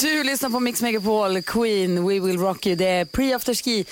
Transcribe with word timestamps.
Du 0.00 0.24
lyssnar 0.24 0.50
på 0.50 0.60
Mix 0.60 0.82
Megapol, 0.82 1.42
Queen, 1.42 2.08
We 2.08 2.20
Will 2.20 2.38
Rock 2.38 2.66
You. 2.66 2.76
Det 2.76 2.86
är 2.86 3.04
pre-after 3.04 3.54
ski. 3.54 3.84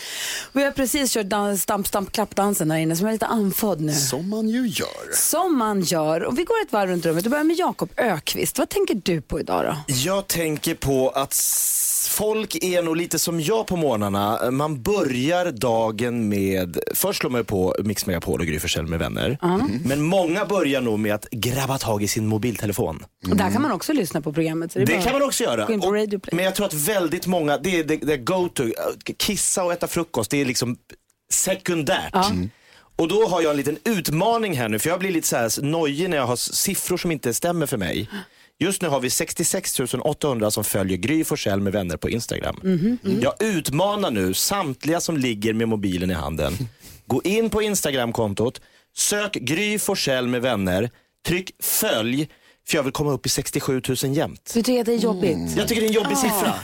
Vi 0.53 0.65
har 0.65 0.71
precis 0.71 1.15
kört 1.15 1.27
dans, 1.27 1.63
stamp, 1.63 1.87
stamp, 1.87 2.13
klappdansen 2.13 2.71
här 2.71 2.79
inne 2.79 2.97
som 2.97 3.07
är 3.07 3.13
lite 3.13 3.27
andfådd 3.27 3.81
nu. 3.81 3.93
Som 3.93 4.29
man 4.31 4.49
ju 4.49 4.67
gör. 4.67 5.15
Som 5.15 5.59
man 5.59 5.81
gör. 5.81 6.25
Och 6.25 6.39
vi 6.39 6.45
går 6.45 6.63
ett 6.63 6.73
varv 6.73 6.91
runt 6.91 7.07
rummet. 7.07 7.25
Du 7.25 7.31
börjar 7.31 7.45
med 7.45 7.57
Jakob 7.57 7.91
Ökvist. 7.97 8.59
Vad 8.59 8.69
tänker 8.69 8.95
du 8.95 9.21
på 9.21 9.41
idag 9.41 9.65
då? 9.65 9.95
Jag 9.95 10.27
tänker 10.27 10.75
på 10.75 11.09
att 11.11 11.35
folk 12.15 12.65
är 12.65 12.83
nog 12.83 12.97
lite 12.97 13.19
som 13.19 13.41
jag 13.41 13.67
på 13.67 13.77
morgnarna. 13.77 14.51
Man 14.51 14.83
börjar 14.83 15.53
dagen 15.53 16.29
med, 16.29 16.79
först 16.95 17.21
slår 17.21 17.31
man 17.31 17.41
ju 17.41 17.45
på 17.45 17.77
Mix 17.85 18.07
Megapol 18.07 18.41
och 18.41 18.47
Gry 18.47 18.59
Forssell 18.61 18.87
med 18.87 18.99
vänner. 18.99 19.39
Men 19.85 20.03
många 20.03 20.45
börjar 20.45 20.81
nog 20.81 20.99
med 20.99 21.15
att 21.15 21.31
grabba 21.31 21.79
tag 21.79 22.03
i 22.03 22.09
sin 22.09 22.27
mobiltelefon. 22.27 23.05
Och 23.31 23.37
där 23.37 23.51
kan 23.51 23.63
man 23.63 23.73
också 23.73 23.93
lyssna 23.93 24.21
på 24.21 24.33
programmet. 24.33 24.73
Så 24.73 24.79
det 24.79 24.83
är 24.83 24.87
Det 24.87 24.93
bara- 24.95 25.03
kan 25.03 25.13
man 25.13 25.23
också 25.23 25.45
göra. 25.45 25.65
Gå 25.67 25.73
in 25.73 25.81
på 25.81 25.87
Och- 25.87 25.95
Radio 25.95 26.19
Play. 26.19 26.37
men 26.37 26.45
jag 26.45 26.55
tror 26.55 26.67
att 26.67 26.75
väldigt 26.75 27.27
många, 27.27 27.59
det 27.59 27.79
är 27.81 27.85
det, 27.85 27.97
det 27.97 28.17
go-to. 28.17 28.65
Kissa 29.19 29.65
och 29.65 29.73
äta 29.73 29.87
frukost, 29.87 30.31
det 30.31 30.41
är 30.41 30.45
liksom 30.45 30.77
sekundärt. 31.33 32.15
Mm. 32.31 32.51
Och 32.97 33.09
då 33.09 33.27
har 33.29 33.43
jag 33.43 33.51
en 33.51 33.57
liten 33.57 33.79
utmaning 33.85 34.57
här 34.57 34.69
nu, 34.69 34.79
för 34.79 34.91
jag 34.91 34.99
blir 34.99 35.13
lite 35.13 35.29
så 35.29 35.37
här 35.37 35.63
nojig 35.63 36.11
när 36.11 36.17
jag 36.17 36.27
har 36.27 36.37
siffror 36.37 36.97
som 36.97 37.11
inte 37.11 37.35
stämmer 37.35 37.67
för 37.67 37.77
mig. 37.77 38.09
Just 38.59 38.83
nu 38.83 38.89
har 38.89 39.01
vi 39.01 39.11
66 39.11 39.81
800 40.01 40.51
som 40.51 40.65
följer 40.65 40.97
Gry 40.97 41.25
Forssell 41.25 41.61
med 41.61 41.73
vänner 41.73 41.97
på 41.97 42.11
Instagram. 42.11 42.61
Jag 43.21 43.43
utmanar 43.43 44.11
nu 44.11 44.35
samtliga 44.35 45.01
som 45.01 45.17
ligger 45.17 45.53
med 45.53 45.69
mobilen 45.69 46.11
i 46.11 46.15
handen. 46.15 46.53
Gå 47.07 47.23
in 47.23 47.51
på 47.51 47.63
Instagramkontot, 47.63 48.61
sök 48.97 49.35
Gry 49.35 49.79
Forssell 49.79 50.27
med 50.27 50.43
vänner, 50.43 50.91
tryck 51.27 51.51
följ, 51.63 52.29
för 52.67 52.77
jag 52.77 52.83
vill 52.83 52.93
komma 52.93 53.13
upp 53.13 53.27
i 53.27 53.29
67 53.29 53.83
000 53.89 53.97
jämt. 54.17 54.51
Du 54.55 54.63
tycker 54.63 54.81
att 54.81 54.87
det 54.87 54.93
är 54.95 54.99
jobbigt? 54.99 55.57
Jag 55.57 55.69
tycker 55.69 55.81
det 55.81 55.87
är 55.87 55.89
en 55.89 55.95
jobbig 55.95 56.19
siffra. 56.19 56.55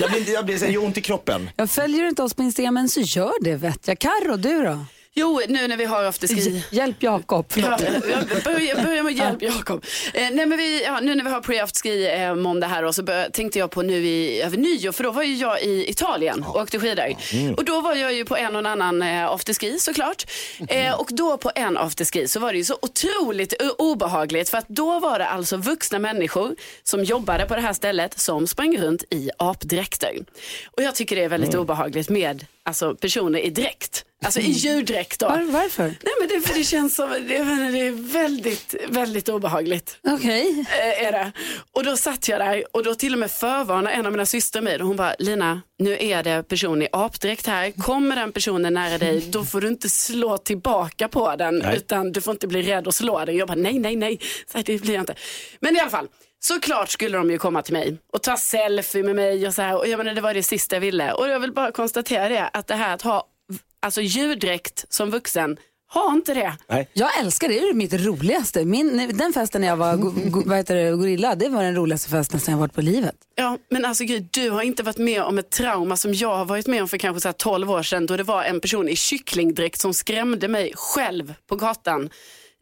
Jag 0.00 0.10
blir, 0.10 0.32
jag 0.34 0.46
blir 0.46 0.58
så 0.58 0.78
ont 0.80 0.98
i 0.98 1.00
kroppen. 1.00 1.50
Jag 1.56 1.70
följer 1.70 2.02
du 2.02 2.08
inte 2.08 2.22
oss 2.22 2.34
på 2.34 2.42
Instagram 2.42 2.88
så 2.88 3.00
gör 3.00 3.44
det 3.44 3.56
vet 3.56 3.88
jag. 3.88 3.98
Carro, 3.98 4.36
du 4.36 4.62
då? 4.62 4.84
Jo, 5.16 5.40
nu 5.48 5.68
när 5.68 5.76
vi 5.76 5.84
har 5.84 6.04
afterski. 6.04 6.64
Hjälp 6.70 7.02
Jakob. 7.02 7.46
Ja, 7.54 7.78
jag 7.80 8.42
börjar, 8.44 8.84
börjar 8.84 9.02
med 9.02 9.12
hjälp 9.12 9.42
Jakob. 9.42 9.84
Eh, 10.14 10.28
nej, 10.32 10.46
men 10.46 10.58
vi, 10.58 10.84
ja, 10.84 11.00
nu 11.00 11.14
när 11.14 11.24
vi 11.24 11.30
har 11.30 11.40
pre-afterski 11.40 12.22
eh, 12.24 12.34
måndag 12.34 12.66
här 12.66 12.84
och 12.84 12.94
så 12.94 13.02
bör, 13.02 13.28
tänkte 13.30 13.58
jag 13.58 13.70
på 13.70 13.82
nu 13.82 14.06
i, 14.06 14.42
över 14.42 14.56
nyår 14.56 14.92
för 14.92 15.04
då 15.04 15.10
var 15.10 15.22
ju 15.22 15.34
jag 15.34 15.62
i 15.62 15.90
Italien 15.90 16.44
och 16.44 16.56
åkte 16.56 16.80
skidor. 16.80 17.14
Och 17.56 17.64
då 17.64 17.80
var 17.80 17.94
jag 17.94 18.12
ju 18.14 18.24
på 18.24 18.36
en 18.36 18.54
och 18.56 18.58
en 18.58 18.66
annan 18.66 19.02
eh, 19.02 19.26
afterski 19.30 19.78
såklart. 19.78 20.26
Eh, 20.68 21.00
och 21.00 21.08
då 21.10 21.36
på 21.36 21.50
en 21.54 21.76
afterski 21.76 22.28
så 22.28 22.40
var 22.40 22.52
det 22.52 22.58
ju 22.58 22.64
så 22.64 22.78
otroligt 22.82 23.54
obehagligt 23.78 24.48
för 24.48 24.58
att 24.58 24.68
då 24.68 24.98
var 24.98 25.18
det 25.18 25.26
alltså 25.26 25.56
vuxna 25.56 25.98
människor 25.98 26.56
som 26.82 27.04
jobbade 27.04 27.46
på 27.46 27.54
det 27.54 27.60
här 27.60 27.72
stället 27.72 28.18
som 28.20 28.46
sprang 28.46 28.76
runt 28.76 29.04
i 29.10 29.30
apdräkter. 29.38 30.12
Och 30.76 30.82
jag 30.82 30.94
tycker 30.94 31.16
det 31.16 31.24
är 31.24 31.28
väldigt 31.28 31.54
obehagligt 31.54 32.08
med 32.08 32.46
alltså, 32.62 32.94
personer 32.94 33.38
i 33.38 33.50
dräkt. 33.50 34.04
Alltså 34.24 34.40
i 34.40 34.50
djurdräkt 34.50 35.20
då. 35.20 35.28
Var, 35.28 35.42
varför? 35.42 35.82
Nej 35.82 36.12
men 36.20 36.28
det, 36.28 36.40
för 36.40 36.54
det 36.58 36.64
känns 36.64 36.94
som, 36.94 37.10
det, 37.10 37.20
det 37.72 37.80
är 37.80 38.12
väldigt, 38.12 38.74
väldigt 38.88 39.28
obehagligt. 39.28 39.98
Okej. 40.08 40.64
Eh, 40.68 41.06
är 41.06 41.12
det. 41.12 41.32
Och 41.72 41.84
då 41.84 41.96
satt 41.96 42.28
jag 42.28 42.40
där 42.40 42.64
och 42.72 42.84
då 42.84 42.94
till 42.94 43.12
och 43.12 43.18
med 43.18 43.30
förvarnade 43.30 43.96
en 43.96 44.06
av 44.06 44.12
mina 44.12 44.26
systrar 44.26 44.62
mig 44.62 44.80
och 44.80 44.86
hon 44.86 44.96
bara, 44.96 45.14
Lina, 45.18 45.62
nu 45.78 45.96
är 46.00 46.22
det 46.22 46.42
person 46.48 46.82
i 46.82 46.88
apdräkt 46.92 47.46
här. 47.46 47.70
Kommer 47.70 48.16
den 48.16 48.32
personen 48.32 48.74
nära 48.74 48.98
dig, 48.98 49.20
då 49.30 49.44
får 49.44 49.60
du 49.60 49.68
inte 49.68 49.88
slå 49.88 50.38
tillbaka 50.38 51.08
på 51.08 51.36
den, 51.36 51.58
Nej. 51.58 51.76
utan 51.76 52.12
du 52.12 52.20
får 52.20 52.32
inte 52.32 52.46
bli 52.46 52.62
rädd 52.62 52.86
och 52.86 52.94
slå 52.94 53.24
den. 53.24 53.36
Jag 53.36 53.48
bara, 53.48 53.54
nej, 53.54 53.78
nej, 53.78 53.96
nej, 53.96 54.20
så 54.52 54.58
här, 54.58 54.64
det 54.64 54.82
blir 54.82 54.94
jag 54.94 55.02
inte. 55.02 55.14
Men 55.60 55.76
i 55.76 55.80
alla 55.80 55.90
fall, 55.90 56.08
såklart 56.40 56.90
skulle 56.90 57.18
de 57.18 57.30
ju 57.30 57.38
komma 57.38 57.62
till 57.62 57.72
mig 57.72 57.98
och 58.12 58.22
ta 58.22 58.36
selfie 58.36 59.02
med 59.02 59.16
mig 59.16 59.46
och 59.46 59.54
så 59.54 59.62
här. 59.62 59.76
Och 59.76 59.88
jag 59.88 59.98
menar, 59.98 60.14
det 60.14 60.20
var 60.20 60.34
det 60.34 60.42
sista 60.42 60.76
jag 60.76 60.80
ville. 60.80 61.12
Och 61.12 61.28
jag 61.28 61.40
vill 61.40 61.52
bara 61.52 61.72
konstatera 61.72 62.28
det, 62.28 62.48
att 62.52 62.66
det 62.66 62.74
här 62.74 62.94
att 62.94 63.02
ha 63.02 63.28
alltså 63.84 64.00
djurdräkt 64.00 64.84
som 64.88 65.10
vuxen, 65.10 65.56
ha 65.94 66.12
inte 66.12 66.34
det. 66.34 66.56
Jag 66.92 67.18
älskar 67.18 67.48
det, 67.48 67.60
det 67.60 67.68
är 67.68 67.74
mitt 67.74 67.92
roligaste. 67.92 68.64
Min, 68.64 69.16
den 69.18 69.32
festen 69.32 69.60
när 69.60 69.68
jag 69.68 69.76
var 69.76 69.96
go, 69.96 70.12
go, 70.24 70.42
vad 70.46 70.56
heter 70.56 70.74
det, 70.76 70.90
gorilla, 70.96 71.34
det 71.34 71.48
var 71.48 71.62
den 71.62 71.74
roligaste 71.76 72.10
festen 72.10 72.40
som 72.40 72.52
jag 72.52 72.58
varit 72.58 72.72
på 72.72 72.80
livet. 72.80 73.14
Ja, 73.34 73.58
men 73.70 73.84
alltså 73.84 74.04
gud, 74.04 74.28
du 74.30 74.50
har 74.50 74.62
inte 74.62 74.82
varit 74.82 74.98
med 74.98 75.22
om 75.22 75.38
ett 75.38 75.50
trauma 75.50 75.96
som 75.96 76.14
jag 76.14 76.36
har 76.36 76.44
varit 76.44 76.66
med 76.66 76.82
om 76.82 76.88
för 76.88 76.98
kanske 76.98 77.20
så 77.20 77.28
här 77.28 77.32
12 77.32 77.70
år 77.70 77.82
sedan 77.82 78.06
då 78.06 78.16
det 78.16 78.22
var 78.22 78.44
en 78.44 78.60
person 78.60 78.88
i 78.88 78.96
kycklingdräkt 78.96 79.80
som 79.80 79.94
skrämde 79.94 80.48
mig 80.48 80.72
själv 80.74 81.34
på 81.46 81.56
gatan 81.56 82.10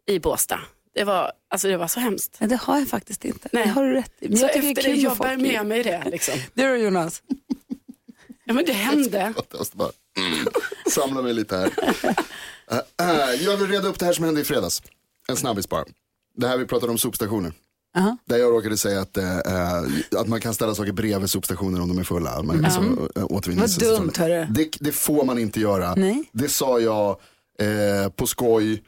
i 0.06 0.18
Båstad. 0.18 0.60
Det 0.94 1.04
var, 1.04 1.32
alltså 1.50 1.68
det 1.68 1.76
var 1.76 1.88
så 1.88 2.00
hemskt. 2.00 2.36
Men 2.38 2.48
det 2.48 2.56
har 2.56 2.78
jag 2.78 2.88
faktiskt 2.88 3.24
inte. 3.24 3.48
Nej. 3.52 3.64
Det 3.64 3.70
har 3.70 3.84
du 3.84 3.92
rätt 3.92 4.12
i. 4.20 4.36
Så 4.36 4.44
jag 4.44 4.52
tycker 4.52 4.68
efter 4.68 4.82
det 4.82 4.94
jag 4.94 5.16
bär 5.16 5.36
med 5.36 5.66
mig 5.66 5.82
det. 5.82 6.02
Liksom. 6.10 6.34
Du 6.54 6.68
då 6.68 6.76
Jonas? 6.76 7.22
Ja, 8.44 8.52
men 8.54 8.64
det 8.64 8.72
hände. 8.72 9.34
Mm, 10.18 10.46
samla 10.90 11.22
mig 11.22 11.34
lite 11.34 11.56
här. 11.56 11.70
Eh, 12.70 12.78
eh, 13.08 13.42
jag 13.42 13.56
vill 13.56 13.68
reda 13.68 13.88
upp 13.88 13.98
det 13.98 14.06
här 14.06 14.12
som 14.12 14.24
hände 14.24 14.40
i 14.40 14.44
fredags. 14.44 14.82
En 15.28 15.36
snabbis 15.36 15.68
bara. 15.68 15.84
Det 16.36 16.48
här 16.48 16.58
vi 16.58 16.66
pratade 16.66 16.92
om 16.92 16.98
sopstationer. 16.98 17.52
Aha. 17.96 18.16
Där 18.24 18.36
jag 18.36 18.52
råkade 18.52 18.76
säga 18.76 19.00
att, 19.00 19.16
eh, 19.16 19.38
eh, 19.38 19.82
att 20.16 20.28
man 20.28 20.40
kan 20.40 20.54
ställa 20.54 20.74
saker 20.74 20.92
bredvid 20.92 21.30
sopstationer 21.30 21.80
om 21.80 21.88
de 21.88 21.98
är 21.98 22.04
fulla. 22.04 22.42
Man, 22.42 22.64
alltså, 22.64 22.80
eh, 23.16 23.24
återvinningsstationer. 23.24 23.92
Vad 23.92 24.00
dumt, 24.02 24.12
hörru. 24.16 24.46
Det, 24.50 24.68
det 24.80 24.92
får 24.92 25.24
man 25.24 25.38
inte 25.38 25.60
göra. 25.60 25.94
Nej. 25.94 26.24
Det 26.32 26.48
sa 26.48 26.80
jag 26.80 27.10
eh, 27.58 28.08
på 28.10 28.26
skoj. 28.26 28.82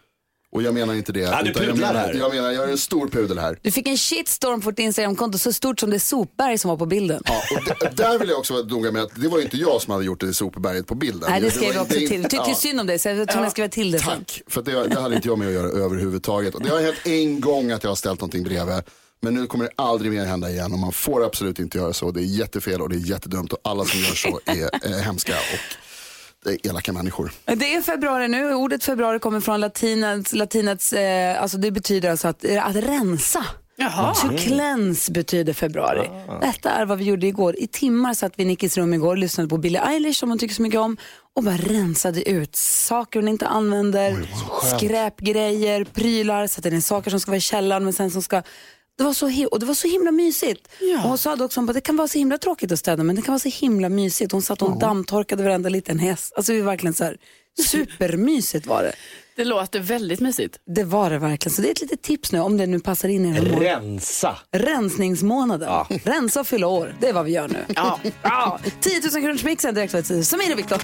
Och 0.55 0.63
jag 0.63 0.75
menar 0.75 0.95
inte 0.95 1.13
det. 1.13 1.21
Ja, 1.21 1.43
du 1.43 1.51
utan 1.51 1.63
jag, 1.63 1.73
pudlar 1.73 1.93
menar, 1.93 2.07
här. 2.07 2.15
jag 2.15 2.35
menar, 2.35 2.51
jag 2.53 2.65
är 2.65 2.69
en 2.69 2.79
stor 2.79 3.09
pudel 3.09 3.39
här. 3.39 3.59
Du 3.63 3.71
fick 3.71 3.89
en 3.89 3.97
shitstorm 3.97 4.61
på 4.61 4.71
ditt 4.71 4.79
Instagramkonto 4.79 5.39
så 5.39 5.53
stort 5.53 5.81
som 5.81 5.91
det 5.91 6.01
sopberg 6.01 6.59
som 6.59 6.69
var 6.69 6.77
på 6.77 6.87
bilden. 6.87 7.23
Ja, 7.27 7.43
och 7.57 7.65
d- 7.65 7.89
där 7.97 8.19
vill 8.19 8.29
jag 8.29 8.39
också 8.39 8.55
vara 8.55 8.65
noga 8.65 8.93
med 8.93 9.03
att 9.03 9.11
det 9.23 9.29
var 9.29 9.41
inte 9.41 9.57
jag 9.57 9.83
som 9.83 9.93
hade 9.93 10.05
gjort 10.05 10.21
det 10.21 10.27
i 10.27 10.35
sopberget 10.35 10.87
på 10.87 10.95
bilden. 10.95 11.31
Nej, 11.31 11.41
det 11.41 11.51
skrev 11.51 11.75
jag 11.75 11.83
också 11.83 11.97
inte- 11.99 12.13
till. 12.15 12.23
Tyckte 12.23 12.37
Ja. 12.51 12.55
synd 12.55 12.81
om 12.81 12.87
dig 12.87 12.99
så 12.99 13.09
jag 13.09 13.29
tror 13.29 13.43
jag 13.43 13.53
skriva 13.53 13.69
till 13.69 13.91
det 13.91 13.99
sen. 13.99 14.09
Tack, 14.09 14.43
för 14.47 14.61
att 14.61 14.67
det, 14.67 14.89
det 14.89 15.01
hade 15.01 15.17
inte 15.17 15.29
jag 15.29 15.39
med 15.39 15.49
att 15.49 15.55
göra 15.55 15.69
överhuvudtaget. 15.85 16.55
Det 16.65 16.71
har 16.71 16.81
hänt 16.81 16.97
en 17.05 17.41
gång 17.41 17.71
att 17.71 17.83
jag 17.83 17.91
har 17.91 17.97
ställt 17.97 18.21
någonting 18.21 18.43
bredvid. 18.45 18.83
Men 19.23 19.35
nu 19.35 19.47
kommer 19.47 19.65
det 19.65 19.71
aldrig 19.77 20.13
mer 20.13 20.25
hända 20.25 20.51
igen 20.51 20.73
och 20.73 20.79
man 20.79 20.93
får 20.93 21.25
absolut 21.25 21.59
inte 21.59 21.79
göra 21.79 21.93
så. 21.93 22.11
Det 22.11 22.21
är 22.21 22.25
jättefel 22.25 22.81
och 22.83 22.89
det 22.89 22.97
är 22.97 23.11
jättedumt 23.11 23.53
och 23.53 23.59
alla 23.65 23.85
som 23.85 24.01
gör 24.01 24.15
så 24.15 24.41
är 24.45 24.91
eh, 24.93 24.99
hemska 24.99 25.33
och 25.33 25.59
elaka 26.63 26.93
människor. 26.93 27.33
Det 27.45 27.75
är 27.75 27.83
februari 27.83 28.29
nu. 28.29 28.55
Ordet 28.55 28.85
februari 28.85 29.19
kommer 29.19 29.41
från 29.41 29.61
latinets, 29.61 30.33
latinets 30.33 30.93
eh, 30.93 31.43
alltså 31.43 31.59
det 31.59 31.71
betyder 31.71 32.11
alltså 32.11 32.29
att, 32.29 32.45
eh, 32.45 32.67
att 32.67 32.77
rensa. 32.77 33.45
Jaha. 33.77 34.15
To 34.15 34.29
cleanse 34.37 35.13
betyder 35.13 35.53
februari. 35.53 36.11
Detta 36.41 36.71
är 36.71 36.87
vad 36.87 36.99
vi 36.99 37.05
gjorde 37.05 37.27
igår. 37.27 37.57
I 37.59 37.67
timmar 37.67 38.15
satt 38.15 38.33
vi 38.37 38.43
i 38.43 38.47
Nickis 38.47 38.77
rum 38.77 38.95
igår, 38.95 39.17
lyssnade 39.17 39.49
på 39.49 39.59
Billie 39.59 39.79
Eilish 39.79 40.19
som 40.19 40.29
hon 40.29 40.39
tycker 40.39 40.55
så 40.55 40.63
mycket 40.63 40.81
om 40.81 40.97
och 41.37 41.43
bara 41.43 41.57
rensade 41.57 42.31
ut 42.31 42.57
saker 42.57 43.21
hon 43.21 43.29
inte 43.29 43.47
använder, 43.47 44.29
skräpgrejer, 44.77 45.85
prylar, 45.85 46.47
satte 46.47 46.69
in 46.69 46.83
saker 46.83 47.11
som 47.11 47.21
ska 47.21 47.31
vara 47.31 47.37
i 47.37 47.41
källaren 47.41 47.85
men 47.85 47.93
sen 47.93 48.11
som 48.11 48.23
ska 48.23 48.43
det 48.99 49.05
var, 49.05 49.13
så 49.13 49.47
och 49.51 49.61
det 49.61 49.67
var 49.67 49.75
så 49.75 49.89
himla 49.89 50.11
mysigt. 50.11 50.69
Och 51.03 51.09
hon 51.09 51.19
sa 51.19 51.45
också, 51.45 51.61
bara, 51.61 51.73
det 51.73 51.81
kan 51.81 51.97
vara 51.97 52.09
så 52.09 52.19
himla 52.19 52.39
tråkigt 52.39 52.73
att 52.73 52.79
städa 52.79 53.03
men 53.03 53.17
det 53.17 53.23
kan 53.23 53.33
vara 53.33 53.39
så 53.39 53.49
himla 53.49 53.89
mysigt. 53.89 54.33
Hon 54.33 54.43
satt 54.43 54.63
och 54.63 54.79
dammtorkade 54.79 55.43
varenda 55.43 55.69
liten 55.69 55.99
häst. 55.99 56.33
Alltså 56.37 56.53
det 56.53 56.59
var 56.63 56.67
verkligen 56.71 56.95
så 56.95 57.05
här, 57.05 57.17
supermysigt 57.71 58.67
var 58.67 58.83
det. 58.83 58.93
Det 59.37 59.45
låter 59.45 59.81
väldigt 59.81 60.21
mysigt. 60.21 60.59
Det 60.67 60.85
var 60.85 61.11
det 61.11 61.19
verkligen. 61.19 61.55
Så 61.55 61.63
det 61.63 61.69
är 61.69 61.73
ett 61.73 61.81
litet 61.81 62.03
tips 62.03 62.33
nu 62.33 62.41
om 62.41 62.57
det 62.57 62.67
nu 62.67 62.81
passar 62.81 63.09
in 63.09 63.25
i 63.25 63.29
den 63.29 63.35
här 63.35 63.43
månaden. 63.43 63.83
Rensa. 63.83 64.37
Rensningsmånaden. 64.53 65.85
Rensa 66.05 66.41
och 66.41 66.47
fylla 66.47 66.67
år. 66.67 66.97
Det 67.01 67.09
är 67.09 67.13
vad 67.13 67.25
vi 67.25 67.33
gör 67.33 67.49
nu. 67.49 67.65
Ja. 67.75 67.99
ja. 68.23 68.59
10 68.81 69.01
000 69.01 69.11
kronors 69.11 69.45
mixen 69.45 69.75
direkt 69.75 69.95
efter 69.95 70.23
Samir 70.23 70.53
och 70.53 70.59
Viktor. 70.59 70.79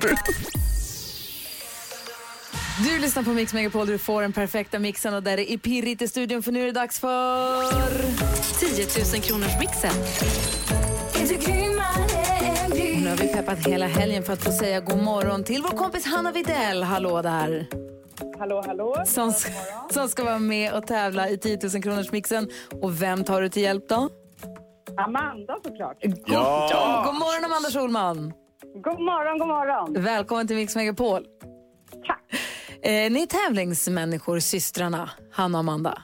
Du 2.78 2.98
lyssnar 2.98 3.22
på 3.22 3.30
Mix 3.30 3.54
Megapol 3.54 3.86
där 3.86 3.92
du 3.92 3.98
får 3.98 4.22
den 4.22 4.32
perfekta 4.32 4.78
mixen 4.78 5.14
och 5.14 5.22
där 5.22 5.36
det 5.36 5.52
är 5.52 5.58
pirrigt 5.58 6.02
i 6.02 6.08
studion 6.08 6.42
för 6.42 6.52
nu 6.52 6.62
är 6.62 6.66
det 6.66 6.72
dags 6.72 7.00
för 7.00 7.62
10 8.74 8.86
000 9.14 9.22
kronors 9.22 9.58
mixen. 9.60 9.92
peppat 13.32 13.66
hela 13.66 13.86
helgen 13.86 14.22
för 14.22 14.32
att 14.32 14.44
få 14.44 14.52
säga 14.52 14.80
god 14.80 15.02
morgon 15.02 15.44
till 15.44 15.62
vår 15.62 15.70
kompis 15.70 16.06
Hanna 16.06 16.32
Videll. 16.32 16.82
Hallå 16.82 17.22
där! 17.22 17.66
Hallå, 18.38 18.62
hallå. 18.66 19.02
Som, 19.06 19.32
ska- 19.32 19.52
som 19.90 20.08
ska 20.08 20.24
vara 20.24 20.38
med 20.38 20.72
och 20.72 20.86
tävla 20.86 21.28
i 21.28 21.38
10 21.38 21.58
000 21.74 21.82
kronors 21.82 22.12
mixen. 22.12 22.48
Och 22.82 23.02
vem 23.02 23.24
tar 23.24 23.42
du 23.42 23.48
till 23.48 23.62
hjälp 23.62 23.88
då? 23.88 24.08
Amanda 24.96 25.56
såklart. 25.64 25.96
Ja. 26.26 27.02
God 27.06 27.14
morgon 27.14 27.44
Amanda 27.44 27.70
Schulman! 27.70 28.32
God 28.74 29.00
morgon, 29.00 29.38
god 29.38 29.48
morgon. 29.48 30.02
Välkommen 30.02 30.46
till 30.46 30.56
Mix 30.56 30.76
Megapol. 30.76 31.24
Eh, 32.82 33.12
ni 33.12 33.22
är 33.22 33.26
tävlingsmänniskor, 33.26 34.38
systrarna, 34.38 35.10
Hanna 35.32 35.58
och 35.58 35.60
Amanda. 35.60 36.02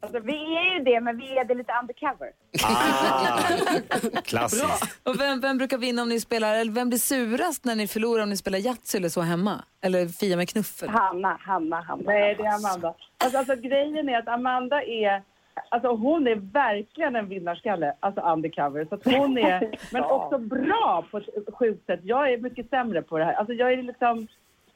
Alltså, 0.00 0.20
vi 0.20 0.56
är 0.56 0.78
ju 0.78 0.84
det, 0.84 1.00
men 1.00 1.16
vi 1.16 1.38
är 1.38 1.44
det 1.44 1.54
lite 1.54 1.72
undercover. 1.80 2.30
Ah, 2.64 4.20
klassiskt. 4.24 5.00
Och 5.02 5.20
vem, 5.20 5.40
vem 5.40 5.58
brukar 5.58 5.78
vinna 5.78 6.02
om 6.02 6.08
ni 6.08 6.20
spelar, 6.20 6.54
eller 6.54 6.72
vem 6.72 6.88
blir 6.88 6.98
surast 6.98 7.64
när 7.64 7.76
ni 7.76 7.88
förlorar 7.88 8.22
om 8.22 8.28
ni 8.30 8.36
spelar 8.36 8.58
Yatzy 8.58 8.98
eller 8.98 9.08
så 9.08 9.20
hemma? 9.20 9.64
Eller 9.80 10.08
Fia 10.08 10.36
med 10.36 10.48
knuffel? 10.48 10.88
Hanna, 10.88 11.38
Hanna, 11.40 11.80
Hanna. 11.80 12.02
Nej, 12.06 12.34
det 12.34 12.42
är 12.42 12.54
Amanda. 12.54 12.94
Alltså, 13.18 13.38
alltså 13.38 13.56
grejen 13.56 14.08
är 14.08 14.18
att 14.18 14.28
Amanda 14.28 14.82
är 14.82 15.22
Alltså 15.68 15.88
hon 15.88 16.26
är 16.26 16.34
verkligen 16.34 17.16
en 17.16 17.28
vinnarskalle, 17.28 17.94
alltså 18.00 18.20
undercover. 18.20 18.84
Så 18.84 18.94
att 18.94 19.04
hon 19.04 19.38
är, 19.38 19.78
men 19.92 20.04
också 20.04 20.38
bra 20.38 21.04
på 21.10 21.18
ett 21.18 21.24
sjukt 21.52 21.86
sätt. 21.86 22.00
Jag 22.02 22.32
är 22.32 22.38
mycket 22.38 22.70
sämre 22.70 23.02
på 23.02 23.18
det 23.18 23.24
här. 23.24 23.32
Alltså 23.32 23.52
jag 23.52 23.72
är 23.72 23.82
liksom 23.82 24.26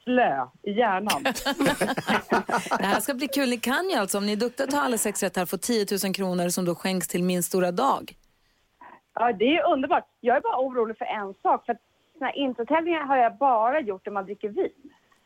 slö 0.03 0.47
i 0.63 0.71
hjärnan. 0.71 1.23
Det 2.77 2.85
här 2.85 2.99
ska 2.99 3.13
bli 3.13 3.27
kul. 3.27 3.49
Ni 3.49 3.57
kan 3.57 3.89
ju 3.89 3.95
alltså, 3.95 4.17
om 4.17 4.25
ni 4.25 4.31
är 4.31 4.35
duktiga 4.35 4.67
tar 4.67 4.79
alla 4.81 4.97
sex 4.97 5.23
rätt 5.23 5.35
här, 5.35 5.45
få 5.45 5.57
10 5.57 5.85
000 6.03 6.13
kronor 6.13 6.49
som 6.49 6.65
då 6.65 6.75
skänks 6.75 7.07
till 7.07 7.23
min 7.23 7.43
stora 7.43 7.71
dag. 7.71 8.15
Ja, 9.13 9.33
det 9.33 9.57
är 9.57 9.73
underbart. 9.73 10.03
Jag 10.19 10.37
är 10.37 10.41
bara 10.41 10.57
orolig 10.59 10.97
för 10.97 11.05
en 11.05 11.33
sak. 11.41 11.65
För 11.65 11.73
att 11.73 11.79
såna 12.17 12.25
här 12.25 12.37
introtävlingar 12.37 13.01
har 13.05 13.17
jag 13.17 13.37
bara 13.37 13.79
gjort 13.81 14.05
när 14.05 14.13
man 14.13 14.25
dricker 14.25 14.49
vin. 14.49 14.69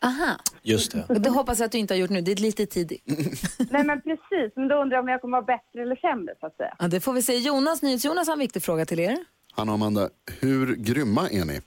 Aha, 0.03 0.35
Just 0.61 0.91
det. 0.91 1.19
det 1.19 1.29
hoppas 1.29 1.59
jag 1.59 1.65
att 1.65 1.71
du 1.71 1.77
inte 1.77 1.93
har 1.93 1.99
gjort 1.99 2.09
nu. 2.09 2.21
Det 2.21 2.31
är 2.31 2.35
lite 2.35 2.65
tidigt. 2.65 3.03
Nej 3.71 3.83
men 3.83 4.01
precis, 4.01 4.51
men 4.55 4.67
då 4.67 4.75
undrar 4.75 4.97
jag 4.97 5.03
om 5.03 5.09
jag 5.09 5.21
kommer 5.21 5.37
vara 5.37 5.45
bättre 5.45 5.81
eller 5.81 5.95
sämre 5.95 6.33
så 6.39 6.45
att 6.45 6.57
säga. 6.57 6.75
Ja, 6.79 6.87
det 6.87 6.99
får 7.01 7.13
vi 7.13 7.21
se. 7.21 7.37
Jonas, 7.37 7.81
NyhetsJonas 7.81 8.27
har 8.27 8.33
en 8.33 8.39
viktig 8.39 8.63
fråga 8.63 8.85
till 8.85 8.99
er. 8.99 9.17
Hanna 9.53 9.71
och 9.71 9.75
Amanda, 9.75 10.09
hur 10.39 10.75
grymma 10.75 11.29
är 11.29 11.45
ni? 11.45 11.61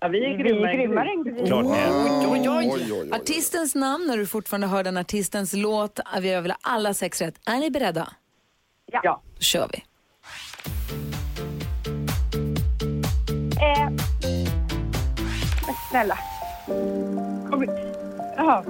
Ja, 0.00 0.08
vi 0.08 0.24
är 0.24 0.38
grymmare, 0.38 0.76
grymmare 0.76 1.08
än 1.10 1.24
grymmare. 1.24 1.46
Klart 1.46 1.66
är. 1.66 1.90
Oj, 2.32 2.48
oj, 2.50 2.92
oj. 2.92 3.12
Artistens 3.12 3.74
namn, 3.74 4.06
när 4.06 4.16
du 4.16 4.26
fortfarande 4.26 4.66
hör 4.66 4.84
den 4.84 4.96
artistens 4.96 5.52
låt. 5.52 6.00
Vi 6.20 6.34
har 6.34 6.42
väl 6.42 6.54
alla 6.60 6.94
sex 6.94 7.20
rätt. 7.20 7.34
Är 7.46 7.56
ni 7.56 7.70
beredda? 7.70 8.12
Ja. 8.92 9.00
Då 9.02 9.20
kör 9.40 9.68
vi. 9.72 9.84
Eh, 13.60 13.90
men 15.66 15.74
snälla. 15.90 16.18
Kom 17.50 17.62
igen. 17.64 17.94
Jaha. 18.36 18.64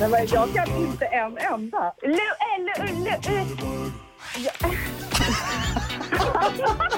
Nej, 0.00 0.08
men 0.10 0.26
jag 0.32 0.54
kan 0.54 0.76
inte 0.76 1.04
en 1.04 1.38
enda. 1.38 1.94
Lu, 2.02 2.12
eh, 2.12 2.58
lu, 2.58 2.72
lu, 2.86 3.16
lu. 3.28 3.44
Ja. 4.38 4.52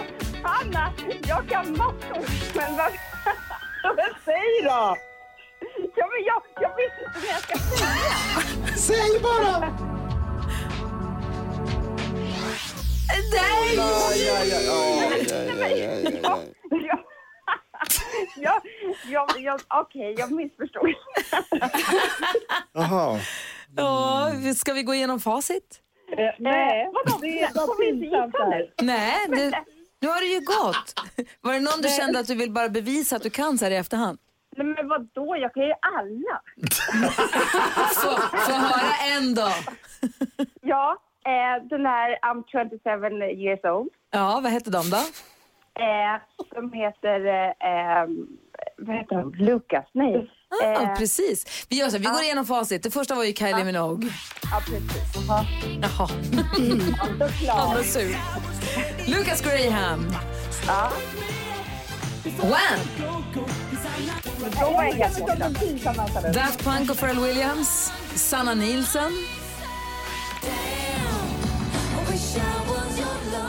Hanna, 0.42 0.92
jag 1.28 1.48
kan 1.48 1.70
massor. 1.70 2.24
Men 2.56 2.76
vad... 2.76 2.92
Men 3.96 4.06
säg 4.24 4.62
då! 4.64 4.96
Ja, 5.96 6.06
men 6.10 6.24
jag, 6.26 6.42
jag 6.60 6.76
vet 6.76 6.92
inte 7.06 7.20
vad 7.20 7.28
jag 7.30 7.40
ska 7.42 7.58
säga. 7.58 8.76
Säg 8.76 9.20
bara! 9.22 9.58
Nej! 13.32 13.74
Ja, 13.76 14.12
jag, 18.36 18.60
jag, 19.10 19.40
jag, 19.40 19.60
Okej, 19.68 20.14
jag 20.18 20.32
missförstod. 20.32 20.82
Jaha. 22.72 23.20
Ja, 23.76 24.30
ska 24.56 24.72
vi 24.72 24.82
gå 24.82 24.94
igenom 24.94 25.20
facit? 25.20 25.78
Nej, 26.38 26.90
vadå? 26.92 27.18
Det 27.20 27.50
var 27.54 27.76
pinsamt 27.76 28.34
här. 28.38 28.72
Nej, 28.82 29.26
det, 29.28 29.62
nu 30.02 30.08
har 30.08 30.20
det 30.20 30.26
ju 30.26 30.40
gått. 30.40 30.94
Var 31.40 31.52
det 31.52 31.60
någon 31.60 31.82
du 31.82 31.88
kände 31.88 32.18
att 32.18 32.26
du 32.26 32.34
vill 32.34 32.50
bara 32.50 32.68
bevisa 32.68 33.16
att 33.16 33.22
du 33.22 33.30
kan 33.30 33.58
så 33.58 33.64
här 33.64 33.72
i 33.72 33.76
efterhand? 33.76 34.18
Nej, 34.56 34.66
men 34.66 34.88
vadå? 34.88 35.36
Jag 35.36 35.54
kan 35.54 35.62
ju 35.62 35.74
alla. 35.80 36.40
Få, 37.94 38.10
få 38.38 38.52
höra 38.52 39.16
en 39.16 39.34
då. 39.34 39.48
Ja, 40.60 40.96
eh, 41.26 41.64
den 41.68 41.86
här 41.86 42.18
I'm 42.22 42.44
27 42.46 43.40
years 43.42 43.64
old. 43.64 43.88
Ja, 44.10 44.40
vad 44.42 44.52
hette 44.52 44.70
de 44.70 44.90
då? 44.90 44.96
Eh, 45.84 46.20
som 46.54 46.72
heter... 46.72 47.26
Eh, 47.48 48.06
vad 48.78 48.96
heter 48.96 49.16
han? 49.16 49.30
Lucas? 49.30 49.84
Nej. 49.92 50.30
Ah, 50.62 50.82
Eh, 50.82 50.94
precis. 50.96 51.46
Vi 51.68 51.76
gör 51.76 51.90
så 51.90 51.98
vi 51.98 52.04
går 52.04 52.22
igenom 52.22 52.46
facit. 52.46 52.82
Det 52.82 52.90
första 52.90 53.14
var 53.14 53.24
ju 53.24 53.32
Kylie 53.34 53.64
Minogue. 53.64 54.10
ja, 54.42 54.60
precis. 54.66 54.82
Jaha. 55.28 55.46
Jaha, 55.82 56.08
han 56.98 57.18
Såklart. 57.18 57.76
var 57.76 57.82
sur. 57.82 58.16
Lucas 59.06 59.40
Graham. 59.42 60.16
Ja. 60.66 60.92
Wham! 62.40 62.80
Daft 66.34 66.64
Punk 66.64 66.90
och 66.90 66.98
Pharrell 66.98 67.18
Williams. 67.20 67.92
Sanna 68.14 68.54
Nielsen. 68.54 69.12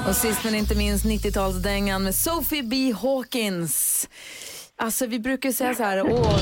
Och 0.08 0.16
sist 0.16 0.44
men 0.44 0.56
inte 0.56 0.76
minst 0.76 1.06
90-talsdängan 1.06 2.00
med 2.00 2.16
Sophie 2.16 2.64
B. 2.64 2.94
Hawkins. 3.02 4.08
Alltså 4.78 5.06
vi 5.06 5.20
brukar 5.20 5.52
säga 5.52 5.76
så 5.76 5.84
här, 5.84 6.02
åh, 6.12 6.38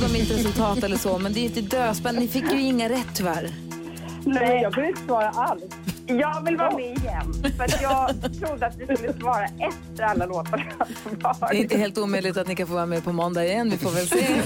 det 0.00 0.06
om 0.06 0.16
inte 0.16 0.18
mitt 0.18 0.30
resultat 0.30 0.82
eller 0.84 0.96
så, 0.96 1.18
men 1.18 1.32
det 1.32 1.40
är 1.40 1.42
ju 1.42 1.48
inte. 1.62 2.20
Ni 2.20 2.28
fick 2.28 2.52
ju 2.52 2.60
inga 2.60 2.88
rätt 2.88 3.08
tyvärr. 3.14 3.71
Nej, 4.24 4.62
jag 4.62 4.74
kunde 4.74 4.88
inte 4.88 5.02
svara 5.02 5.28
alls. 5.28 5.62
Jag 6.06 6.44
vill 6.44 6.56
vara 6.56 6.76
med 6.76 6.98
igen. 6.98 7.34
För 7.56 7.64
att 7.64 7.82
jag 7.82 8.10
trodde 8.40 8.66
att 8.66 8.76
vi 8.76 8.96
skulle 8.96 9.12
svara 9.12 9.44
efter 9.44 10.02
alla 10.04 10.26
låtar 10.26 10.74
Det 11.50 11.56
är 11.56 11.62
inte 11.62 11.78
helt 11.78 11.98
omöjligt 11.98 12.36
att 12.36 12.48
ni 12.48 12.56
kan 12.56 12.66
få 12.66 12.74
vara 12.74 12.86
med 12.86 13.04
på 13.04 13.12
måndag 13.12 13.44
igen, 13.44 13.70
vi 13.70 13.78
får 13.78 13.90
väl 13.90 14.08
se. 14.08 14.42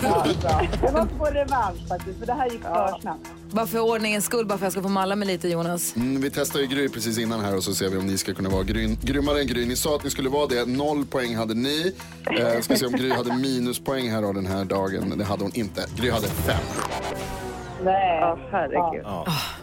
Det 0.81 0.93
var 0.93 1.07
på 1.19 1.25
revansch 1.25 1.89
faktiskt, 1.89 2.19
för 2.19 2.27
det 2.27 2.33
här 2.35 2.51
gick 2.51 2.63
för 2.63 2.99
snabbt. 3.01 3.27
Bara 3.51 3.67
för 3.67 3.81
ordningens 3.81 4.25
skull, 4.25 4.47
bara 4.47 4.59
för 4.59 4.67
att 4.67 4.67
jag 4.67 4.73
ska 4.73 4.83
få 4.83 4.89
malla 4.89 5.17
mig 5.17 5.29
lite 5.29 5.49
Jonas. 5.49 5.97
Mm, 5.97 6.21
vi 6.21 6.31
testar 6.31 6.61
ju 6.61 6.67
Gry 6.67 6.89
precis 6.89 7.19
innan 7.19 7.41
här 7.41 7.57
och 7.57 7.65
så 7.65 7.75
ser 7.75 7.89
vi 7.89 7.97
om 7.97 8.07
ni 8.07 8.19
ska 8.19 8.35
kunna 8.35 8.49
vara 8.49 8.63
grym, 8.63 8.97
grymmare 9.03 9.41
än 9.41 9.47
Gry. 9.47 9.67
Ni 9.67 9.77
sa 9.77 9.97
att 9.97 10.05
ni 10.05 10.11
skulle 10.11 10.29
vara 10.29 10.47
det. 10.47 10.69
Noll 10.69 11.07
poäng 11.07 11.37
hade 11.37 11.55
ni. 11.55 11.93
Eh, 12.41 12.61
ska 12.61 12.77
se 12.77 12.87
om 12.87 12.93
Gry 12.93 13.13
hade 13.13 13.37
minuspoäng 13.37 14.11
här 14.11 14.23
av 14.23 14.35
den 14.35 14.47
här 14.47 14.65
dagen. 14.65 15.15
Det 15.19 15.25
hade 15.25 15.43
hon 15.43 15.53
inte. 15.55 15.85
Gry 15.97 16.11
hade 16.11 16.27
fem. 16.27 16.57
Nej, 17.85 18.25
oh, 18.25 18.39
herregud. 18.51 19.07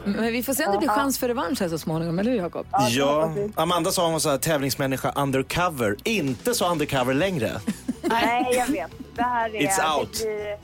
Men 0.06 0.32
vi 0.32 0.44
får 0.44 0.54
se 0.54 0.66
om 0.66 0.72
det 0.72 0.78
blir 0.78 0.90
chans 0.90 1.20
för 1.20 1.28
revansch 1.28 1.62
här 1.62 1.70
så 1.70 1.78
småningom, 1.78 2.20
eller 2.20 2.32
hur 2.32 2.38
Jakob? 2.38 2.68
Ja, 2.90 3.34
Amanda 3.56 3.92
sa 3.92 4.04
hon 4.04 4.12
var 4.12 4.20
så 4.20 4.30
här, 4.30 4.38
tävlingsmänniska 4.38 5.12
undercover. 5.16 5.96
Inte 6.04 6.54
så 6.54 6.72
undercover 6.72 7.14
längre. 7.14 7.52
Nej, 8.02 8.48
jag 8.54 8.68
vet. 8.68 8.92
Det 9.16 9.22
här 9.22 9.56
är 9.56 9.62
It's 9.62 10.00
out. 10.00 10.20
Det 10.24 10.60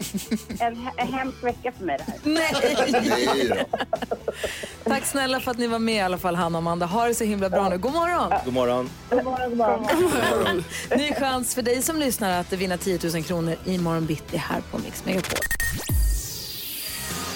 blir 0.48 0.68
en, 0.68 0.90
en 0.98 1.14
hemsk 1.14 1.44
vecka 1.44 1.72
för 1.78 1.86
mig 1.86 1.98
det 1.98 2.12
här. 2.12 2.20
Nej! 2.24 3.66
Tack 4.84 5.06
snälla 5.06 5.40
för 5.40 5.52
att 5.52 5.58
ni 5.58 5.68
var 5.68 5.80
med 5.80 5.96
i 5.96 6.00
alla 6.00 6.18
fall, 6.18 6.36
Hanna 6.36 6.58
och 6.58 6.62
Amanda. 6.62 6.86
Ha 6.86 7.08
det 7.08 7.14
så 7.14 7.24
himla 7.24 7.50
bra 7.50 7.70
nu. 7.70 7.78
God 7.78 7.94
morgon! 7.94 8.34
God 8.46 8.54
morgon. 8.54 8.90
God 9.10 9.24
morgon, 9.24 9.50
god 9.50 9.58
morgon. 9.58 10.64
Ny 10.98 11.14
chans 11.14 11.56
för 11.56 11.62
dig 11.62 11.82
som 11.82 11.98
lyssnar 12.00 12.40
att 12.40 12.54
vinna 12.54 12.78
10 12.78 13.00
000 13.14 13.24
kronor 13.24 13.56
i 13.66 13.78
morgon 13.78 14.06
bitti 14.06 14.38
här 14.38 14.62
på 14.72 14.78
Mix 14.78 15.06
Megapol. 15.06 15.40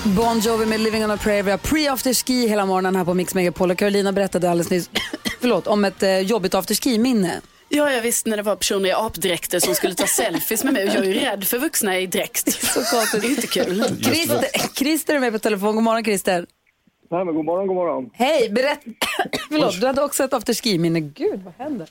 Bon 0.06 0.40
Jovi 0.40 0.66
med 0.66 0.80
Living 0.80 1.04
on 1.04 1.12
a 1.12 1.18
prayer. 1.18 1.44
Vi 1.44 1.52
har 1.52 1.58
pre-afterski 1.58 2.48
hela 2.48 2.66
morgonen 2.66 2.96
här 2.96 3.06
på 3.06 3.14
Mix 3.14 3.36
Megapol. 3.36 3.72
Och 3.72 3.78
Carolina 3.78 4.12
berättade 4.12 4.50
alldeles 4.50 4.70
nyss 4.72 4.90
förlåt, 5.42 5.68
om 5.68 5.86
ett 5.86 6.04
eh, 6.04 6.20
jobbigt 6.20 6.56
afterski-minne. 6.56 7.42
Ja, 7.70 7.92
jag 7.92 8.02
visste 8.02 8.30
när 8.30 8.38
det 8.38 8.44
var 8.44 8.56
personer 8.56 8.90
i 8.90 8.92
apdräkter 8.92 9.60
som 9.60 9.76
skulle 9.76 9.94
ta 9.94 10.06
selfies 10.08 10.64
med 10.64 10.74
mig 10.74 10.84
och 10.84 10.90
jag 10.90 11.06
är 11.06 11.08
ju 11.08 11.14
rädd 11.14 11.44
för 11.44 11.58
vuxna 11.60 12.00
i 12.00 12.08
dräkt. 12.08 12.52
Så 12.54 12.96
konstigt. 12.96 13.22
Det 13.22 13.28
är 13.28 13.30
inte 13.30 13.48
kul. 13.48 13.84
Christer, 14.04 14.76
Christer 14.76 15.16
är 15.16 15.20
med 15.20 15.34
på 15.34 15.40
telefon. 15.40 15.76
God 15.76 15.84
morgon 15.84 16.04
Christer. 16.04 16.46
Nej, 17.10 17.26
men 17.26 17.36
god 17.36 17.46
morgon, 17.46 17.68
god 17.68 17.76
morgon. 17.76 18.10
Hej, 18.14 18.50
berätta. 18.50 18.82
förlåt, 19.50 19.82
du 19.82 19.88
hade 19.88 20.04
också 20.04 20.24
ett 20.24 20.34
afterski-minne. 20.34 21.00
Gud, 21.00 21.42
vad 21.44 21.54
händer? 21.58 21.88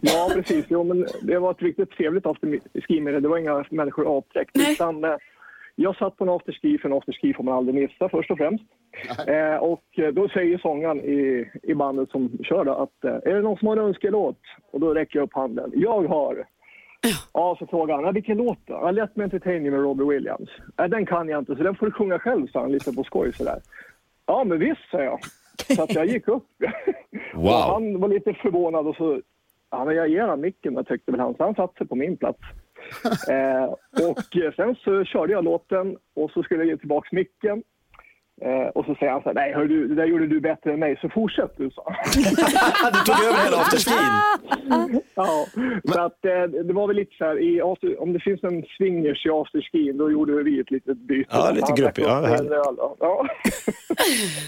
Ja, 0.00 0.30
precis. 0.34 0.64
Jo, 0.68 0.84
men 0.84 1.06
det 1.22 1.38
var 1.38 1.50
ett 1.50 1.62
riktigt 1.62 1.90
trevligt 1.90 2.26
afterski-minne. 2.26 3.20
Det 3.20 3.28
var 3.28 3.38
inga 3.38 3.64
människor 3.70 4.04
i 4.04 4.08
apdräkt. 4.08 4.50
Utan, 4.56 5.04
eh, 5.04 5.10
jag 5.82 5.96
satt 5.96 6.16
på 6.16 6.24
en 6.24 6.30
afterski, 6.30 6.78
för 6.78 6.88
en 6.88 6.96
afterski 6.96 7.34
får 7.34 7.44
man 7.44 7.54
aldrig 7.54 7.74
missa 7.74 8.08
först 8.08 8.30
och 8.30 8.38
främst. 8.38 8.64
Eh, 9.26 9.56
och 9.56 9.84
eh, 9.98 10.08
då 10.08 10.28
säger 10.28 10.58
sångaren 10.58 11.00
i, 11.00 11.50
i 11.62 11.74
bandet 11.74 12.10
som 12.10 12.38
kör 12.44 12.64
då 12.64 12.74
att 12.74 13.04
eh, 13.04 13.30
är 13.30 13.34
det 13.34 13.42
någon 13.42 13.56
som 13.56 13.68
har 13.68 13.76
en 13.76 13.84
önskelåt? 13.84 14.40
Och 14.70 14.80
då 14.80 14.94
räcker 14.94 15.18
jag 15.18 15.24
upp 15.24 15.34
handen. 15.34 15.72
Jag 15.74 16.08
har. 16.08 16.46
Ja, 17.32 17.56
så 17.58 17.66
frågar 17.66 18.02
han, 18.02 18.14
vilken 18.14 18.36
låt 18.36 18.58
då? 18.66 18.90
Let 18.90 19.16
Me 19.16 19.24
Entertain 19.24 19.62
med 19.62 19.80
Robbie 19.80 20.04
Williams. 20.04 20.48
Ja, 20.76 20.88
den 20.88 21.06
kan 21.06 21.28
jag 21.28 21.38
inte, 21.38 21.56
så 21.56 21.62
den 21.62 21.74
får 21.74 21.86
du 21.86 21.92
sjunga 21.92 22.18
själv, 22.18 22.46
sa 22.46 22.60
han 22.60 22.72
lite 22.72 22.92
på 22.92 23.04
skoj 23.04 23.32
sådär. 23.32 23.60
Ja, 24.26 24.44
men 24.44 24.58
visst, 24.58 24.90
sa 24.90 25.02
jag. 25.02 25.18
Så 25.76 25.82
att 25.82 25.94
jag 25.94 26.06
gick 26.06 26.28
upp. 26.28 26.46
Wow. 27.34 27.44
Och 27.44 27.52
han 27.52 28.00
var 28.00 28.08
lite 28.08 28.34
förvånad 28.34 28.86
och 28.86 28.96
så 28.96 29.20
ja, 29.70 29.84
men 29.84 29.96
jag 29.96 30.08
ger 30.08 30.26
han 30.26 30.40
micken, 30.40 30.74
jag 30.74 30.86
tyckte 30.86 31.10
väl 31.10 31.20
han, 31.20 31.34
så 31.34 31.44
han 31.44 31.54
satte 31.54 31.78
sig 31.78 31.86
på 31.86 31.94
min 31.94 32.16
plats. 32.16 32.40
Eh, 33.34 33.64
och 34.08 34.18
sen 34.56 34.74
så 34.84 35.04
körde 35.04 35.32
jag 35.32 35.44
låten 35.44 35.96
och 36.16 36.30
så 36.30 36.42
skulle 36.42 36.60
jag 36.60 36.68
ge 36.68 36.76
tillbaka 36.76 37.08
micken. 37.12 37.62
Eh, 38.42 38.68
och 38.74 38.84
så 38.84 38.94
säger 38.94 39.12
han 39.12 39.22
så 39.22 39.28
här, 39.28 39.34
nej 39.34 39.52
hör 39.54 39.64
du, 39.64 39.88
det 39.88 39.94
där 39.94 40.04
gjorde 40.04 40.26
du 40.26 40.40
bättre 40.40 40.72
än 40.72 40.78
mig, 40.80 40.98
så 41.00 41.08
fortsätt 41.08 41.50
du, 41.56 41.70
sa 41.70 41.82
han. 41.86 42.22
Du 42.92 42.98
tog 43.12 43.24
över 43.24 43.44
hela 43.44 43.56
afterskin. 43.56 43.94
Ja, 45.14 45.46
så 45.92 46.00
att 46.00 46.24
eh, 46.24 46.42
det 46.64 46.72
var 46.72 46.86
väl 46.86 46.96
lite 46.96 47.16
så 47.18 47.24
här, 47.24 47.38
i, 47.42 47.60
after- 47.62 48.02
om 48.02 48.12
det 48.12 48.20
finns 48.20 48.42
en 48.44 48.62
swingers 48.76 49.26
i 49.26 49.30
afterskin, 49.30 49.98
då 49.98 50.10
gjorde 50.10 50.42
vi 50.42 50.60
ett 50.60 50.70
litet 50.70 50.98
byte. 50.98 51.28
Ja, 51.32 51.50
lite 51.50 51.66
Han 51.66 51.74
grupp, 51.76 51.94
drack 51.94 52.06
ja, 52.08 52.94
Ja. 53.00 53.26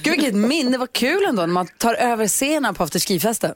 Gud 0.04 0.12
vilket 0.16 0.34
minne, 0.34 0.78
vad 0.78 0.92
kul 0.92 1.24
ändå 1.28 1.42
när 1.42 1.46
man 1.54 1.66
tar 1.78 1.94
över 1.94 2.26
scenen 2.26 2.74
på 2.74 2.82
afterskifesten. 2.82 3.54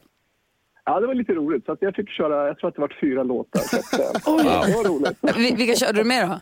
Ja, 0.86 1.00
det 1.00 1.06
var 1.06 1.14
lite 1.14 1.32
roligt. 1.32 1.64
Så 1.66 1.72
att 1.72 1.82
jag 1.82 1.94
fick 1.94 2.08
köra, 2.10 2.46
jag 2.46 2.58
tror 2.58 2.68
att 2.68 2.74
det 2.74 2.80
var 2.80 2.96
fyra 3.00 3.22
låtar. 3.22 3.60
Så 3.60 3.76
att, 3.76 3.92
eh, 4.00 4.66
Det 4.66 4.74
var 4.76 4.88
roligt. 4.88 5.18
Vi- 5.36 5.54
Vilka 5.56 5.74
körde 5.86 5.98
du 5.98 6.04
med 6.04 6.28
då? 6.28 6.40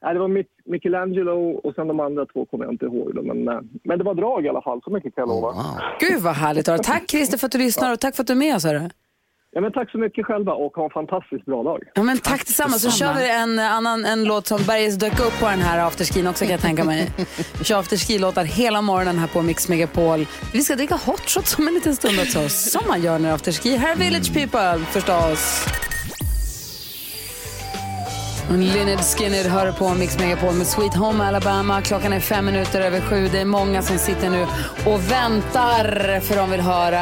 Ja, 0.00 0.12
det 0.12 0.18
var 0.18 0.28
Mic- 0.28 0.60
Michelangelo 0.64 1.50
och 1.50 1.74
sen 1.74 1.88
de 1.88 2.00
andra 2.00 2.26
två 2.26 2.44
kommer 2.44 2.64
jag 2.64 2.74
inte 2.74 2.84
ihåg. 2.86 3.14
Då, 3.14 3.22
men, 3.22 3.48
eh, 3.48 3.60
men 3.84 3.98
det 3.98 4.04
var 4.04 4.14
drag 4.14 4.44
i 4.44 4.48
alla 4.48 4.62
fall, 4.62 4.80
så 4.84 4.90
mycket 4.90 5.14
kan 5.14 5.22
jag 5.22 5.28
lova. 5.28 5.54
Gud 6.00 6.20
vad 6.22 6.34
härligt. 6.34 6.66
Tack 6.66 7.10
Christer 7.10 7.38
för 7.38 7.46
att 7.46 7.52
du 7.52 7.58
lyssnar 7.58 7.92
och 7.92 8.00
tack 8.00 8.16
för 8.16 8.22
att 8.22 8.26
du 8.26 8.32
är 8.32 8.36
med 8.36 8.56
oss. 8.56 8.64
Hörru. 8.64 8.80
Ja, 9.50 9.60
men 9.60 9.72
tack 9.72 9.90
så 9.90 9.98
mycket 9.98 10.26
själva 10.26 10.52
och 10.52 10.72
ha 10.76 10.84
en 10.84 10.90
fantastiskt 10.90 11.44
bra 11.44 11.62
dag. 11.62 11.82
Ja, 11.94 12.02
men 12.02 12.18
tack 12.18 12.46
detsamma. 12.46 12.78
Så 12.78 12.90
kör 12.90 13.14
vi 13.14 13.30
en 13.30 13.58
annan 13.58 14.04
en 14.04 14.24
låt 14.24 14.46
som 14.46 14.62
Berges 14.66 14.96
dök 14.96 15.20
upp 15.20 15.40
på 15.40 15.46
den 15.46 15.58
här 15.58 15.78
afterskin 15.86 16.26
också 16.26 16.44
kan 16.44 16.52
jag 16.52 16.60
tänka 16.60 16.84
mig. 16.84 17.10
Vi 17.58 17.64
kör 17.64 17.78
afterski-låtar 17.78 18.44
hela 18.44 18.82
morgonen 18.82 19.18
här 19.18 19.26
på 19.26 19.42
Mix 19.42 19.68
Megapol. 19.68 20.26
Vi 20.52 20.62
ska 20.62 20.76
dricka 20.76 20.94
hot 20.94 21.30
shots 21.30 21.58
om 21.58 21.68
en 21.68 21.74
liten 21.74 21.96
stund 21.96 22.20
också, 22.20 22.48
som 22.48 22.82
man 22.88 23.02
gör 23.02 23.18
när 23.18 23.28
det 23.28 23.28
är 23.28 23.34
afterski. 23.34 23.76
Här 23.76 23.92
är 23.92 23.96
Village 23.96 24.34
People 24.34 24.84
förstås. 24.84 25.66
Lynyrd 28.50 29.00
Skynyrd 29.00 29.46
hör 29.46 29.72
på 29.72 29.94
Mix 29.94 30.18
Megapol 30.18 30.54
med 30.54 30.66
Sweet 30.66 30.94
Home 30.94 31.24
Alabama. 31.24 31.82
Klockan 31.82 32.12
är 32.12 32.20
fem 32.20 32.44
minuter 32.44 32.80
över 32.80 33.00
sju. 33.00 33.28
Det 33.32 33.40
är 33.40 33.44
många 33.44 33.82
som 33.82 33.98
sitter 33.98 34.30
nu 34.30 34.46
och 34.86 35.10
väntar 35.10 36.20
för 36.20 36.36
de 36.36 36.50
vill 36.50 36.60
höra... 36.60 37.00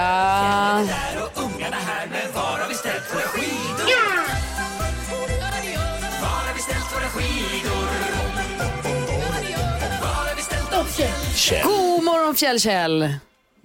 God 11.65 12.05
morgon 12.05 12.35
Fjäll-Käll! 12.35 13.19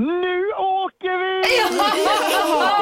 Nu 0.08 0.52
åker 0.84 1.16
vi! 1.22 1.42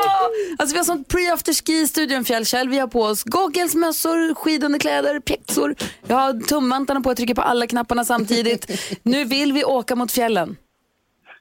Alltså 0.59 0.73
vi 0.73 0.77
har 0.77 0.83
sånt 0.85 1.07
pre-after-ski 1.07 1.73
i 1.81 1.87
studion 1.87 2.23
Fjäll-Käll. 2.25 2.69
Vi 2.69 2.79
har 2.79 2.87
på 2.87 3.01
oss 3.01 3.23
goggles, 3.23 3.75
mössor, 3.75 4.35
skidunderkläder, 4.35 5.19
pjäxor. 5.19 5.75
Jag 6.07 6.15
har 6.15 6.33
tumvantarna 6.33 7.01
på, 7.01 7.09
jag 7.09 7.17
trycker 7.17 7.35
på 7.35 7.41
alla 7.41 7.67
knapparna 7.67 8.03
samtidigt. 8.03 8.65
nu 9.03 9.23
vill 9.25 9.53
vi 9.53 9.63
åka 9.63 9.95
mot 9.95 10.11
fjällen. 10.11 10.57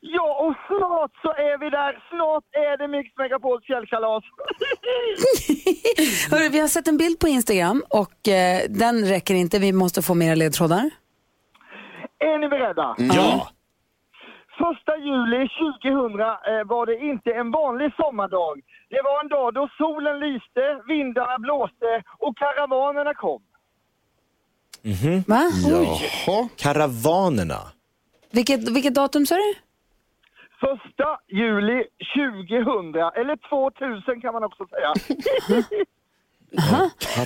Ja, 0.00 0.46
och 0.46 0.54
snart 0.66 1.10
så 1.22 1.28
är 1.28 1.58
vi 1.58 1.70
där. 1.70 1.92
Snart 2.10 2.44
är 2.52 2.78
det 2.78 2.88
Mix 2.88 3.10
Megapols 3.18 3.64
fjällkalas. 3.66 4.24
Hörru, 6.30 6.48
vi 6.48 6.60
har 6.60 6.68
sett 6.68 6.88
en 6.88 6.96
bild 6.96 7.18
på 7.18 7.28
Instagram 7.28 7.82
och 7.90 8.28
eh, 8.28 8.62
den 8.68 9.04
räcker 9.08 9.34
inte. 9.34 9.58
Vi 9.58 9.72
måste 9.72 10.02
få 10.02 10.14
mera 10.14 10.34
ledtrådar. 10.34 10.90
Är 12.18 12.38
ni 12.38 12.48
beredda? 12.48 12.94
Ja. 12.98 13.48
Första 14.58 14.96
juli 14.96 15.48
2000 15.48 16.20
eh, 16.20 16.64
var 16.72 16.86
det 16.86 16.96
inte 17.10 17.30
en 17.30 17.50
vanlig 17.50 17.94
sommardag. 17.96 18.60
Det 18.88 19.02
var 19.04 19.20
en 19.22 19.28
dag 19.28 19.54
då 19.54 19.68
solen 19.78 20.18
lyste, 20.20 20.62
vindarna 20.88 21.38
blåste 21.38 22.02
och 22.18 22.36
karavanerna 22.38 23.14
kom. 23.14 23.42
Va? 25.26 25.42
Jaha. 25.68 26.48
Karavanerna. 26.56 27.60
Vilket, 28.30 28.68
vilket 28.68 28.94
datum 28.94 29.26
sa 29.26 29.34
du? 29.34 29.54
Första 30.60 31.18
juli 31.28 31.84
2000, 32.14 32.94
eller 33.20 33.36
2000 33.36 34.20
kan 34.20 34.32
man 34.32 34.44
också 34.44 34.66
säga. 34.66 34.92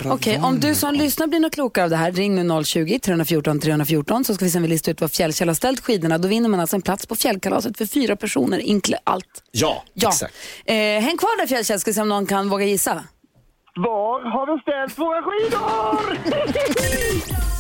Okej, 0.05 0.41
om 0.43 0.61
du 0.61 0.75
som 0.75 0.95
lyssnar 0.95 1.27
blir 1.27 1.41
något 1.41 1.53
klokare 1.55 1.85
av 1.85 1.91
det 1.91 1.97
här, 1.97 2.13
ring 2.13 2.35
nu 2.35 2.43
020-314 2.43 3.61
314 3.61 4.25
så 4.25 4.35
ska 4.35 4.45
vi 4.45 4.51
sen 4.51 4.63
lista 4.63 4.91
ut 4.91 5.01
var 5.01 5.09
Fjällkäll 5.09 5.49
har 5.49 5.55
ställt 5.55 5.81
skidorna. 5.81 6.19
Då 6.19 6.29
vinner 6.29 6.49
man 6.49 6.61
alltså 6.61 6.77
en 6.77 6.83
plats 6.83 7.07
på 7.07 7.17
fjällkalaset 7.17 7.79
för 7.79 7.87
fyra 7.87 8.17
personer, 8.17 8.59
inkl. 8.59 8.93
allt. 9.05 9.43
Ja, 9.51 9.83
Ja. 9.95 10.09
exakt. 10.09 10.35
Eh, 10.65 10.75
häng 10.77 11.17
kvar 11.19 11.39
där 11.41 11.47
Fjällkäll, 11.47 11.81
ska 11.81 11.93
se 11.93 12.01
om 12.03 12.09
någon 12.09 12.27
kan 12.27 12.49
våga 12.49 12.65
gissa. 12.65 13.05
Var 13.75 14.31
har 14.31 14.55
vi 14.55 14.61
ställt 14.63 14.99
våra 14.99 15.23
skidor? 15.23 16.19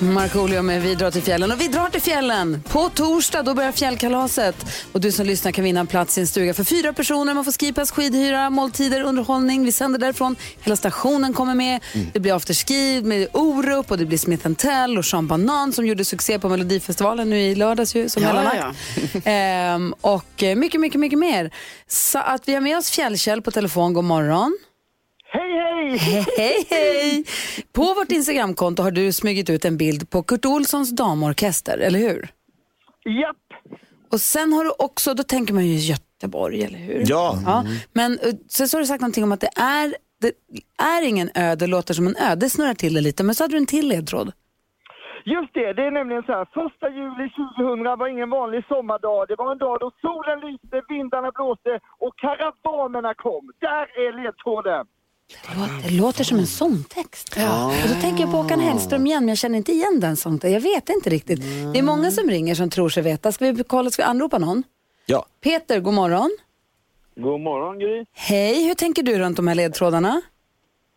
Markoolio 0.00 0.62
med 0.62 0.82
Vi 0.82 0.94
drar 0.94 1.10
till 1.10 1.22
fjällen. 1.22 1.52
Och 1.52 1.60
vi 1.60 1.68
drar 1.68 1.88
till 1.88 2.02
fjällen! 2.02 2.62
På 2.68 2.88
torsdag 2.88 3.42
då 3.42 3.54
börjar 3.54 3.72
fjällkalaset. 3.72 4.56
Och 4.92 5.00
du 5.00 5.12
som 5.12 5.26
lyssnar 5.26 5.52
kan 5.52 5.64
vinna 5.64 5.80
en 5.80 5.86
plats 5.86 6.18
i 6.18 6.20
en 6.20 6.26
stuga 6.26 6.54
för 6.54 6.64
fyra 6.64 6.92
personer. 6.92 7.34
Man 7.34 7.44
får 7.44 7.52
skipass, 7.52 7.90
skidhyra, 7.90 8.50
måltider, 8.50 9.02
underhållning. 9.02 9.64
Vi 9.64 9.72
sänder 9.72 9.98
därifrån. 9.98 10.36
Hela 10.60 10.76
stationen 10.76 11.34
kommer 11.34 11.54
med. 11.54 11.80
Det 12.12 12.20
blir 12.20 12.36
afterski 12.36 13.02
med 13.02 13.28
Orup 13.32 13.90
och 13.90 13.98
det 13.98 14.06
blir 14.06 14.18
Smith 14.18 14.52
Tell 14.52 14.98
och 14.98 15.04
Sean 15.04 15.26
Banan 15.26 15.72
som 15.72 15.86
gjorde 15.86 16.04
succé 16.04 16.38
på 16.38 16.48
Melodifestivalen 16.48 17.30
nu 17.30 17.40
i 17.40 17.54
lördags 17.54 17.94
ju, 17.94 18.08
som 18.08 18.22
Ja, 18.22 18.32
mellanakt. 18.32 18.78
Ehm, 19.24 19.94
och 20.00 20.42
eh, 20.42 20.56
mycket, 20.56 20.80
mycket, 20.80 21.00
mycket 21.00 21.18
mer. 21.18 21.50
Så 21.88 22.18
att 22.18 22.48
vi 22.48 22.54
har 22.54 22.60
med 22.60 22.78
oss 22.78 22.90
Fjällkäll 22.90 23.42
på 23.42 23.50
telefon. 23.50 23.92
God 23.92 24.04
morgon. 24.04 24.58
Hej, 25.88 26.66
hej! 26.70 27.24
På 27.72 27.82
vårt 27.82 28.12
Instagramkonto 28.12 28.82
har 28.82 28.90
du 28.90 29.12
smugit 29.12 29.50
ut 29.50 29.64
en 29.64 29.76
bild 29.76 30.10
på 30.10 30.22
Kurt 30.22 30.44
Olssons 30.44 30.96
damorkester, 30.96 31.78
eller 31.78 31.98
hur? 31.98 32.28
Japp! 33.04 33.36
Och 34.12 34.20
sen 34.20 34.52
har 34.52 34.64
du 34.64 34.70
också, 34.78 35.14
då 35.14 35.22
tänker 35.22 35.54
man 35.54 35.66
ju 35.66 35.74
Göteborg, 35.74 36.64
eller 36.64 36.78
hur? 36.78 37.04
Ja. 37.06 37.38
ja. 37.46 37.64
Men 37.92 38.12
eh, 38.12 38.34
sen 38.48 38.68
så 38.68 38.76
har 38.76 38.80
du 38.80 38.86
sagt 38.86 39.00
någonting 39.00 39.24
om 39.24 39.32
att 39.32 39.40
det 39.40 39.50
är, 39.56 39.94
det 40.20 40.32
är 40.82 41.02
ingen 41.08 41.30
ö, 41.34 41.54
det 41.54 41.66
låter 41.66 41.94
som 41.94 42.06
en 42.06 42.16
ö. 42.16 42.34
Det 42.34 42.50
snurrar 42.50 42.74
till 42.74 42.94
det 42.94 43.00
lite, 43.00 43.24
men 43.24 43.34
så 43.34 43.44
hade 43.44 43.54
du 43.54 43.58
en 43.58 43.66
till 43.66 43.88
ledtråd. 43.88 44.32
Just 45.24 45.54
det, 45.54 45.72
det 45.72 45.84
är 45.86 45.90
nämligen 45.90 46.22
så 46.22 46.32
här. 46.32 46.44
Första 46.44 46.88
juli 46.88 47.30
2000 47.30 47.98
var 47.98 48.08
ingen 48.08 48.30
vanlig 48.30 48.64
sommardag. 48.68 49.28
Det 49.28 49.36
var 49.38 49.52
en 49.52 49.58
dag 49.58 49.76
då 49.80 49.90
solen 50.00 50.38
lyste, 50.40 50.82
vindarna 50.88 51.30
blåste 51.30 51.80
och 51.98 52.14
karavanerna 52.22 53.14
kom. 53.14 53.52
Där 53.60 53.84
är 54.04 54.10
ledtråden. 54.22 54.86
Det 55.28 55.58
låter, 55.60 55.88
det 55.88 55.94
låter 55.94 56.24
som 56.24 56.38
en 56.38 56.46
sångtext. 56.46 57.36
Och 57.84 57.88
då 57.88 58.00
tänker 58.00 58.20
jag 58.22 58.30
på 58.30 58.36
Håkan 58.36 58.60
Hellström 58.60 59.06
igen, 59.06 59.22
men 59.22 59.28
jag 59.28 59.38
känner 59.38 59.56
inte 59.56 59.72
igen 59.72 60.00
den 60.00 60.16
sångtexten. 60.16 60.52
Jag 60.52 60.60
vet 60.60 60.88
inte 60.88 61.10
riktigt. 61.10 61.40
Det 61.72 61.78
är 61.78 61.82
många 61.82 62.10
som 62.10 62.30
ringer 62.30 62.54
som 62.54 62.70
tror 62.70 62.88
sig 62.88 63.02
veta. 63.02 63.32
Ska 63.32 63.52
vi 63.52 63.64
kolla, 63.64 63.90
ska 63.90 64.02
vi 64.02 64.06
anropa 64.06 64.38
någon? 64.38 64.62
Ja. 65.06 65.26
Peter, 65.40 65.80
god 65.80 65.94
morgon. 65.94 66.30
God 67.16 67.40
morgon 67.40 67.78
Gry. 67.78 68.04
Hej, 68.12 68.66
hur 68.66 68.74
tänker 68.74 69.02
du 69.02 69.18
runt 69.18 69.36
de 69.36 69.48
här 69.48 69.54
ledtrådarna? 69.54 70.22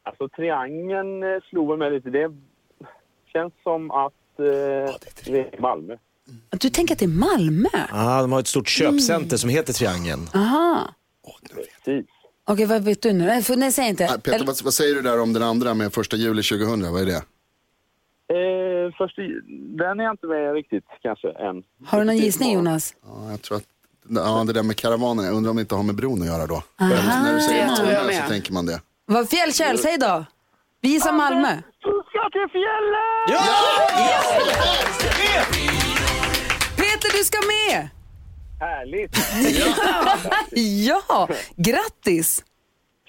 Alltså 0.03 0.29
triangeln 0.29 1.23
eh, 1.23 1.29
slog 1.49 1.79
mig 1.79 1.91
lite. 1.91 2.09
Det 2.09 2.31
känns 3.33 3.53
som 3.63 3.91
att 3.91 4.13
eh, 4.39 4.45
det 5.25 5.39
är 5.53 5.61
Malmö. 5.61 5.95
Du 6.49 6.69
tänker 6.69 6.95
att 6.95 6.99
det 6.99 7.05
är 7.05 7.07
Malmö? 7.07 7.69
Ah, 7.91 8.21
de 8.21 8.31
har 8.31 8.39
ett 8.39 8.47
stort 8.47 8.67
köpcenter 8.67 9.37
som 9.37 9.49
heter 9.49 9.73
Triangeln. 9.73 10.27
Aha. 10.35 10.89
Precis. 11.53 12.05
Okej, 12.51 12.65
vad 12.65 12.83
vet 12.83 13.01
du 13.01 13.13
nu? 13.13 13.25
Nej, 13.25 13.43
för- 13.43 13.55
nej 13.55 13.71
säg 13.71 13.89
inte. 13.89 14.07
Nej, 14.07 14.19
Peter, 14.21 14.45
vad, 14.45 14.63
vad 14.63 14.73
säger 14.73 14.95
du 14.95 15.01
där 15.01 15.19
om 15.21 15.33
den 15.33 15.43
andra 15.43 15.73
med 15.73 15.93
första 15.93 16.17
juli 16.17 16.43
2000? 16.43 16.91
Vad 16.93 17.01
är 17.01 17.05
det? 17.05 17.21
Eh, 18.35 18.93
först, 18.97 19.15
den 19.77 19.99
är 19.99 20.03
jag 20.03 20.13
inte 20.13 20.27
med 20.27 20.53
riktigt 20.53 20.83
kanske 21.01 21.27
än. 21.27 21.63
Har 21.85 21.99
du 21.99 22.05
någon 22.05 22.17
gissning 22.17 22.53
Jonas? 22.53 22.95
Ja, 23.05 23.31
jag 23.31 23.41
tror 23.41 23.57
att 23.57 23.63
ja, 24.09 24.43
det 24.47 24.53
där 24.53 24.63
med 24.63 24.75
karavanen, 24.75 25.25
jag 25.25 25.33
undrar 25.33 25.49
om 25.49 25.55
det 25.55 25.61
inte 25.61 25.75
har 25.75 25.83
med 25.83 25.95
bron 25.95 26.21
att 26.21 26.27
göra 26.27 26.47
då. 26.47 26.63
Aha. 26.81 27.23
När 27.23 27.33
du 27.35 27.41
säger 27.41 27.67
Malmö 27.67 28.13
så 28.23 28.29
tänker 28.29 28.53
man 28.53 28.65
det. 28.65 28.81
Vad 29.05 29.29
Fjällkäll, 29.29 29.77
säg 29.77 29.97
då. 29.97 30.25
Vi 30.81 30.89
gissar 30.89 31.13
Malmö. 31.13 31.55
Du 31.79 32.03
ska 32.09 32.29
till 32.31 32.47
fjällen! 32.51 33.25
Ja! 33.27 33.41
Peter, 36.75 37.17
du 37.17 37.23
ska 37.23 37.37
med! 37.37 37.89
Härligt! 38.59 39.15
Ja, 40.87 41.27
grattis! 41.55 42.43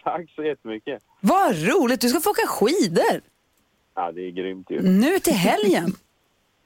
Tack 0.04 0.30
så 0.30 0.42
jättemycket. 0.44 1.02
Vad 1.20 1.50
roligt, 1.68 2.00
du 2.00 2.08
ska 2.08 2.20
få 2.20 2.30
åka 2.30 2.46
skidor. 2.46 3.20
Ja, 3.94 4.12
det 4.12 4.20
är 4.20 4.30
grymt 4.30 4.66
ju. 4.70 4.82
Nu 4.82 5.18
till 5.18 5.32
helgen. 5.32 5.92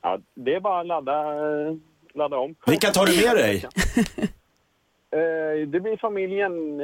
Ja, 0.03 0.19
det 0.35 0.55
är 0.55 0.61
bara 0.61 0.81
att 0.81 0.87
ladda, 0.87 1.21
eh, 1.21 1.75
ladda 2.15 2.37
om. 2.37 2.55
Vilka 2.67 2.91
tar 2.91 3.07
du 3.07 3.27
med 3.27 3.37
dig? 3.37 3.67
Eh, 5.11 5.69
det 5.69 5.81
blir 5.81 5.97
familjen. 5.97 6.81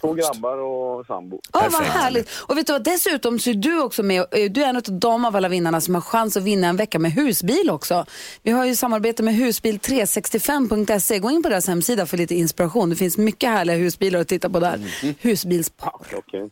Två 0.00 0.12
grabbar 0.12 0.58
och 0.58 1.06
sambo. 1.06 1.40
Ja, 1.52 1.68
vad 1.72 1.82
härligt. 1.82 2.28
Och 2.30 2.58
vet 2.58 2.66
du 2.66 2.72
vad, 2.72 2.84
dessutom 2.84 3.38
så 3.38 3.50
är 3.50 3.54
du 3.54 3.80
också 3.82 4.02
med, 4.02 4.20
eh, 4.20 4.50
du 4.50 4.62
är 4.64 4.68
en 4.68 4.76
av 4.76 4.82
de 4.82 5.24
av 5.24 5.36
alla 5.36 5.48
vinnarna 5.48 5.80
som 5.80 5.94
har 5.94 6.02
chans 6.02 6.36
att 6.36 6.42
vinna 6.42 6.66
en 6.68 6.76
vecka 6.76 6.98
med 6.98 7.12
husbil 7.12 7.70
också. 7.70 8.06
Vi 8.42 8.50
har 8.50 8.64
ju 8.64 8.76
samarbete 8.76 9.22
med 9.22 9.34
husbil365.se. 9.34 11.18
Gå 11.18 11.30
in 11.30 11.42
på 11.42 11.48
deras 11.48 11.66
hemsida 11.66 12.06
för 12.06 12.16
lite 12.16 12.34
inspiration. 12.34 12.90
Det 12.90 12.96
finns 12.96 13.18
mycket 13.18 13.50
härliga 13.50 13.76
husbilar 13.76 14.20
att 14.20 14.28
titta 14.28 14.50
på 14.50 14.60
där. 14.60 14.80
Husbilspar. 15.20 15.92
Okej. 16.16 16.50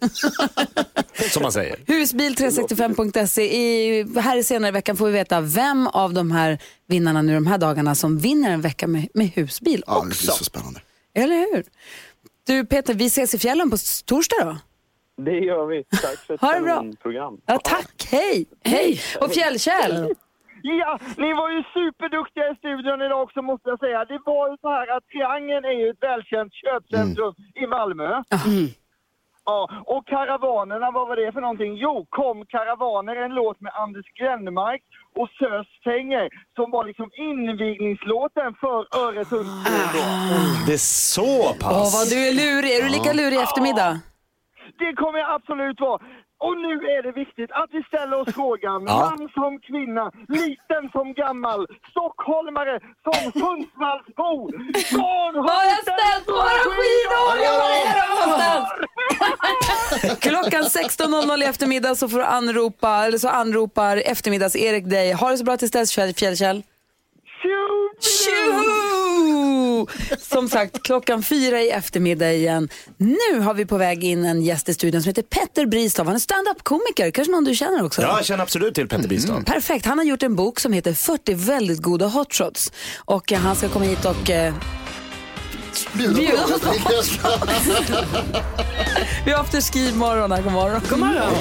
Som 1.31 1.43
man 1.43 1.53
säger. 1.53 1.77
Husbil365.se. 1.87 3.43
I, 3.43 4.07
här 4.21 4.43
senare 4.43 4.69
i 4.69 4.73
veckan 4.73 4.97
får 4.97 5.07
vi 5.07 5.13
veta 5.13 5.41
vem 5.41 5.87
av 5.87 6.13
de 6.15 6.31
här 6.31 6.59
vinnarna 6.89 7.23
nu 7.23 7.35
de 7.35 7.47
här 7.47 7.59
dagarna 7.59 7.95
som 7.95 8.19
vinner 8.19 8.51
en 8.51 8.61
vecka 8.61 8.87
med, 8.87 9.09
med 9.15 9.31
husbil 9.35 9.85
Ja, 9.87 9.93
det 9.93 9.99
också. 9.99 10.23
blir 10.25 10.33
så 10.33 10.45
spännande. 10.45 10.81
Eller 11.15 11.37
hur? 11.37 11.65
Du 12.47 12.65
Peter, 12.67 12.95
vi 12.95 13.07
ses 13.07 13.35
i 13.35 13.39
fjällen 13.39 13.71
på 13.71 13.77
torsdag 14.07 14.37
då. 14.45 14.57
Det 15.23 15.39
gör 15.39 15.67
vi. 15.67 15.85
Tack 15.85 16.19
för 16.27 16.35
ett 16.35 16.41
Ha 16.41 16.53
det 16.55 16.61
bra. 16.61 16.75
kanonprogram. 16.77 17.41
Ja, 17.47 17.59
tack, 17.65 18.07
hej! 18.11 18.47
Hej! 18.65 19.01
Och 19.21 19.31
Fjällkäll, 19.33 20.15
Ja, 20.67 20.99
ni 21.17 21.33
var 21.35 21.51
ju 21.51 21.63
superduktiga 21.63 22.45
i 22.53 22.55
studion 22.57 23.03
idag 23.03 23.23
också 23.23 23.43
måste 23.43 23.69
jag 23.69 23.79
säga. 23.79 24.05
Det 24.05 24.19
var 24.27 24.51
ju 24.51 24.57
så 24.61 24.69
här 24.69 24.97
att 24.97 25.05
Triangeln 25.09 25.65
är 25.65 25.77
ju 25.81 25.91
ett 25.91 26.03
välkänt 26.03 26.53
köpcentrum 26.63 27.35
i 27.55 27.67
Malmö. 27.67 28.23
Ja, 29.47 29.69
och 29.87 30.07
Karavanerna, 30.07 30.91
vad 30.91 31.09
var 31.09 31.17
det 31.17 31.33
för 31.33 31.41
någonting? 31.41 31.77
Jo, 31.77 32.07
Kom 32.11 32.47
Karavaner, 32.47 33.17
en 33.17 33.35
låt 33.35 33.61
med 33.61 33.73
Anders 33.75 34.07
Grenmark 34.19 34.83
och 35.19 35.29
Sös 35.39 35.67
Fenger 35.85 36.29
som 36.57 36.71
var 36.71 36.85
liksom 36.85 37.09
invigningslåten 37.31 38.55
för 38.63 38.79
Öresundsbron. 39.07 40.67
Det 40.67 40.73
är 40.73 40.87
så 41.17 41.33
pass. 41.63 41.81
Åh, 41.83 41.89
vad 41.99 42.07
du 42.13 42.19
är 42.29 42.35
lurig. 42.43 42.71
Är 42.77 42.83
du 42.83 42.89
lika 42.89 43.13
lurig 43.13 43.37
i 43.39 43.43
eftermiddag? 43.49 43.93
Det 44.79 44.93
kommer 45.01 45.19
jag 45.19 45.31
absolut 45.39 45.81
vara. 45.81 46.01
Och 46.39 46.57
nu 46.57 46.73
är 46.97 47.03
det 47.03 47.13
viktigt 47.13 47.51
att 47.53 47.71
vi 47.73 47.83
ställer 47.83 48.21
oss 48.21 48.35
frågan, 48.35 48.85
Ja. 48.87 48.97
man 49.01 49.29
som 49.39 49.59
kvinna, 49.69 50.11
liten 50.29 50.91
som 50.93 51.13
gammal, 51.15 51.67
stockholmare 51.91 52.81
som 53.05 53.33
Sundsvallsbo. 53.41 54.31
Var 54.99 55.33
Har 55.49 55.65
jag 55.71 55.79
ställt 55.83 56.29
våra 56.29 56.59
skidor? 56.75 57.35
Någonstans. 58.11 58.69
Klockan 60.21 60.63
16.00 60.63 61.43
i 61.43 61.47
eftermiddag 61.47 61.95
så 61.95 62.09
får 62.09 62.19
du 62.19 62.25
anropa, 62.25 63.05
eller 63.07 63.19
så 63.19 63.29
anropar 63.29 63.97
eftermiddags-Erik 63.97 64.91
dig. 64.91 65.13
Ha 65.13 65.31
det 65.31 65.39
så 65.39 65.45
bra 65.45 65.57
tills 65.57 65.71
dess, 65.73 65.99
Fjäll- 65.99 66.15
Fjällkäll. 66.19 66.63
Tjoho! 68.01 69.87
Som 70.21 70.49
sagt, 70.49 70.83
klockan 70.83 71.23
fyra 71.23 71.63
i 71.63 71.71
eftermiddag 71.71 72.33
igen. 72.33 72.69
Nu 72.97 73.41
har 73.41 73.55
vi 73.55 73.67
på 73.67 73.79
väg 73.79 74.05
in 74.05 74.25
en 74.25 74.43
gäst 74.43 74.69
i 74.69 74.75
studion 74.75 75.03
som 75.03 75.09
heter 75.09 75.23
Petter 75.23 75.67
Bristav. 75.67 76.07
Han 76.07 76.15
är 76.15 76.19
stand-up-komiker, 76.19 77.11
kanske 77.11 77.33
någon 77.33 77.45
du 77.45 77.55
känner 77.55 77.85
också? 77.85 78.03
Ja, 78.03 78.17
jag 78.17 78.27
känner 78.27 78.43
absolut 78.43 78.75
till 78.75 78.89
Petter 78.89 79.09
Bistav. 79.09 79.45
Perfekt, 79.45 79.87
han 79.87 79.99
har 79.99 80.05
gjort 80.05 80.23
en 80.23 80.37
bok 80.37 80.61
som 80.61 80.73
heter 80.73 80.93
40 80.93 81.35
väldigt 81.35 81.83
goda 81.83 82.07
hotshots. 82.07 82.73
Och 82.97 83.33
eh, 83.33 83.39
han 83.39 83.57
ska 83.57 83.69
komma 83.69 83.85
hit 83.85 84.05
och 84.05 84.31
eh, 84.31 84.55
bjuda 85.93 86.15
på 86.15 86.23
Vi 89.25 89.33
har 89.33 89.41
afterski-morgon 89.41 90.33
här, 90.33 90.43
god 90.43 90.53
morgon. 90.53 90.81
God 90.91 90.99
morgon. 90.99 91.33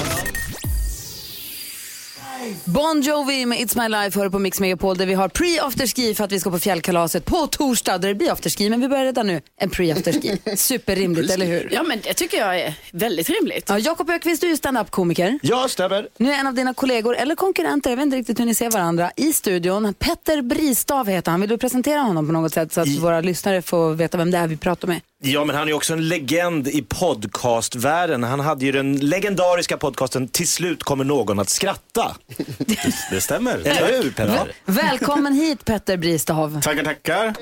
Bon 2.66 3.02
Jovi 3.02 3.46
med 3.46 3.58
It's 3.58 3.82
My 3.82 3.90
Life 3.90 4.20
hör 4.20 4.30
på 4.30 4.40
Mix 4.40 4.60
Megapol 4.60 4.98
där 4.98 5.06
vi 5.06 5.14
har 5.14 5.30
pre-afterski 5.30 6.14
för 6.14 6.24
att 6.24 6.32
vi 6.32 6.40
ska 6.40 6.52
på 6.52 6.60
fjällkalaset 6.60 7.26
på 7.26 7.48
torsdag 7.48 7.98
där 7.98 8.08
det 8.08 8.16
blir 8.16 8.32
afterski. 8.32 8.70
Men 8.70 8.82
vi 8.82 8.88
börjar 8.88 9.06
redan 9.06 9.28
nu 9.28 9.42
en 9.58 9.70
pre-afterski. 9.70 10.56
Superrimligt, 10.56 11.32
eller 11.32 11.46
hur? 11.46 11.70
Ja, 11.72 11.84
men 11.84 12.00
det 12.04 12.14
tycker 12.14 12.38
jag 12.38 12.60
är 12.60 12.74
väldigt 12.92 13.30
rimligt. 13.30 13.70
Ja, 13.70 13.80
Jakob 13.80 14.10
Ökvist, 14.10 14.42
du 14.42 14.48
är 14.48 14.52
ju 14.52 14.58
stand-up-komiker. 14.58 15.40
Ja, 15.42 15.68
stämmer. 15.70 16.08
Nu 16.18 16.32
är 16.32 16.40
en 16.40 16.48
av 16.48 16.54
dina 16.54 16.74
kollegor, 16.74 17.16
eller 17.16 17.36
konkurrenter, 17.36 17.90
jag 17.90 17.98
vet 17.98 18.04
inte 18.04 18.18
riktigt 18.18 18.40
hur 18.40 18.46
ni 18.46 18.56
ser 18.56 18.70
varandra, 18.70 19.12
i 19.16 19.34
studion. 19.34 19.94
Petter 19.94 20.42
Bristav 20.42 21.08
heter 21.08 21.32
han. 21.32 21.42
Vill 21.42 21.50
du 21.50 21.58
presentera 21.58 22.00
honom 22.00 22.28
på 22.28 22.34
något 22.34 22.54
sätt 22.54 22.74
så 22.74 22.82
att 22.82 22.88
våra 22.88 23.22
lyssnare 23.22 23.62
får 23.62 23.94
veta 23.94 24.18
vem 24.18 24.32
det 24.32 24.38
är 24.38 24.48
vi 24.48 24.58
pratar 24.58 24.88
med? 24.88 25.02
Ja, 25.26 25.46
men 25.46 25.56
han 25.56 25.70
är 25.70 25.74
också 25.74 25.94
en 25.94 26.08
legend 26.08 26.68
i 26.68 26.82
podcastvärlden. 26.90 28.24
Han 28.24 28.40
hade 28.40 28.66
ju 28.66 28.72
den 28.72 28.96
legendariska 28.98 29.78
podcasten 29.78 30.28
Till 30.28 30.48
slut 30.48 30.84
kommer 30.84 31.04
någon 31.04 31.40
att 31.40 31.50
skratta. 31.50 32.16
Det 33.12 33.22
stämmer. 33.22 33.58
Eller 33.68 34.02
hur, 34.04 34.12
Petter? 34.12 34.52
Välkommen 34.66 35.34
hit 35.34 35.66
Petter 35.66 35.98
Bristav. 35.98 36.62
Tackar, 36.62 36.84
tackar. 36.84 37.34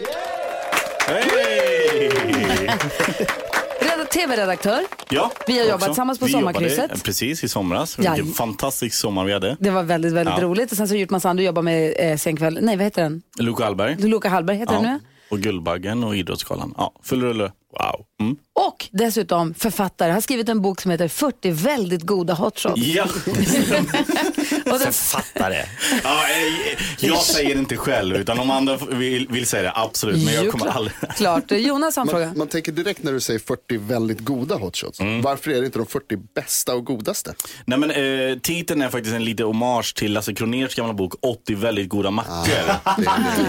Reda- 3.81 4.05
TV-redaktör. 4.11 4.79
Ja, 5.09 5.31
Vi 5.47 5.59
har 5.59 5.65
jobbat 5.65 5.85
tillsammans 5.85 6.19
på 6.19 6.25
Vi 6.25 6.31
sommarkrysset. 6.31 7.03
Precis, 7.03 7.43
i 7.43 7.49
somras. 7.49 7.99
Vilken 7.99 8.15
Ja. 8.27 8.33
fantastisk 8.33 8.95
sommar 8.95 9.25
vi 9.25 9.33
hade. 9.33 9.57
Det 9.59 9.69
var 9.69 9.83
väldigt, 9.83 10.13
väldigt 10.13 10.35
Ja. 10.37 10.43
roligt. 10.43 10.71
Och 10.71 10.77
sen 10.77 10.87
så 10.87 10.91
har 10.91 10.95
du 10.95 11.01
gjort 11.01 11.09
massa 11.09 11.29
andra, 11.29 11.41
du 11.41 11.45
jobbar 11.45 11.61
med 11.61 11.93
eh, 11.99 12.17
Senkväll, 12.17 12.59
nej 12.61 12.77
vad 12.77 12.83
heter 12.83 13.01
den? 13.03 13.21
Luca 13.39 13.63
Hallberg. 13.63 13.95
Luca 13.99 14.29
Hallberg 14.29 14.57
heter 14.57 14.73
den 14.73 14.83
nu. 14.83 14.99
Och 15.29 15.39
Guldbaggen 15.39 16.03
och 16.03 16.15
Idrottsgalan. 16.15 16.73
Ja, 16.77 16.93
full 17.03 17.21
rulle. 17.23 17.51
Wow. 17.71 18.05
Mm. 18.21 18.37
Dessutom 18.93 19.53
författare, 19.53 20.11
har 20.11 20.21
skrivit 20.21 20.49
en 20.49 20.61
bok 20.61 20.81
som 20.81 20.91
heter 20.91 21.07
40 21.07 21.51
väldigt 21.51 22.01
goda 22.01 22.33
hotshots. 22.33 22.81
Ja. 22.81 23.03
Och 24.65 24.79
den, 24.79 24.93
Författare. 24.93 25.65
ja, 26.03 26.23
eh, 26.29 26.77
jag 26.99 27.17
säger 27.17 27.53
det 27.55 27.59
inte 27.59 27.77
själv, 27.77 28.15
utan 28.15 28.39
om 28.39 28.51
andra 28.51 28.77
vill, 28.77 29.27
vill 29.29 29.45
säga 29.47 29.63
det, 29.63 29.71
absolut. 29.75 30.25
Men 30.25 30.33
jag 30.33 30.45
Jo, 30.45 30.51
kommer 30.51 30.65
klart. 30.65 30.75
aldrig... 30.75 30.95
Klart. 31.15 31.51
Jonas 31.51 31.95
har 31.95 32.01
en 32.03 32.09
fråga. 32.09 32.33
Man, 32.35 32.47
tänker 32.47 32.71
direkt 32.71 33.03
när 33.03 33.11
du 33.11 33.19
säger 33.19 33.39
40 33.39 33.77
väldigt 33.77 34.19
goda 34.19 34.55
hotshots. 34.55 34.99
Varför 35.23 35.51
är 35.51 35.59
det 35.59 35.65
inte 35.65 35.79
de 35.79 35.85
40 35.87 36.17
bästa 36.35 36.73
och 36.75 36.85
godaste? 36.85 37.33
Nej, 37.65 37.79
men, 37.79 37.91
eh, 37.91 38.37
titeln 38.39 38.81
är 38.81 38.89
faktiskt 38.89 39.15
en 39.15 39.25
liten 39.25 39.45
hommage 39.45 39.95
till 39.95 40.13
Lasse 40.13 40.33
Kroners 40.33 40.75
gamla 40.75 40.93
bok 40.93 41.13
80 41.21 41.55
väldigt 41.55 41.89
goda 41.89 42.11
mackor. 42.11 42.53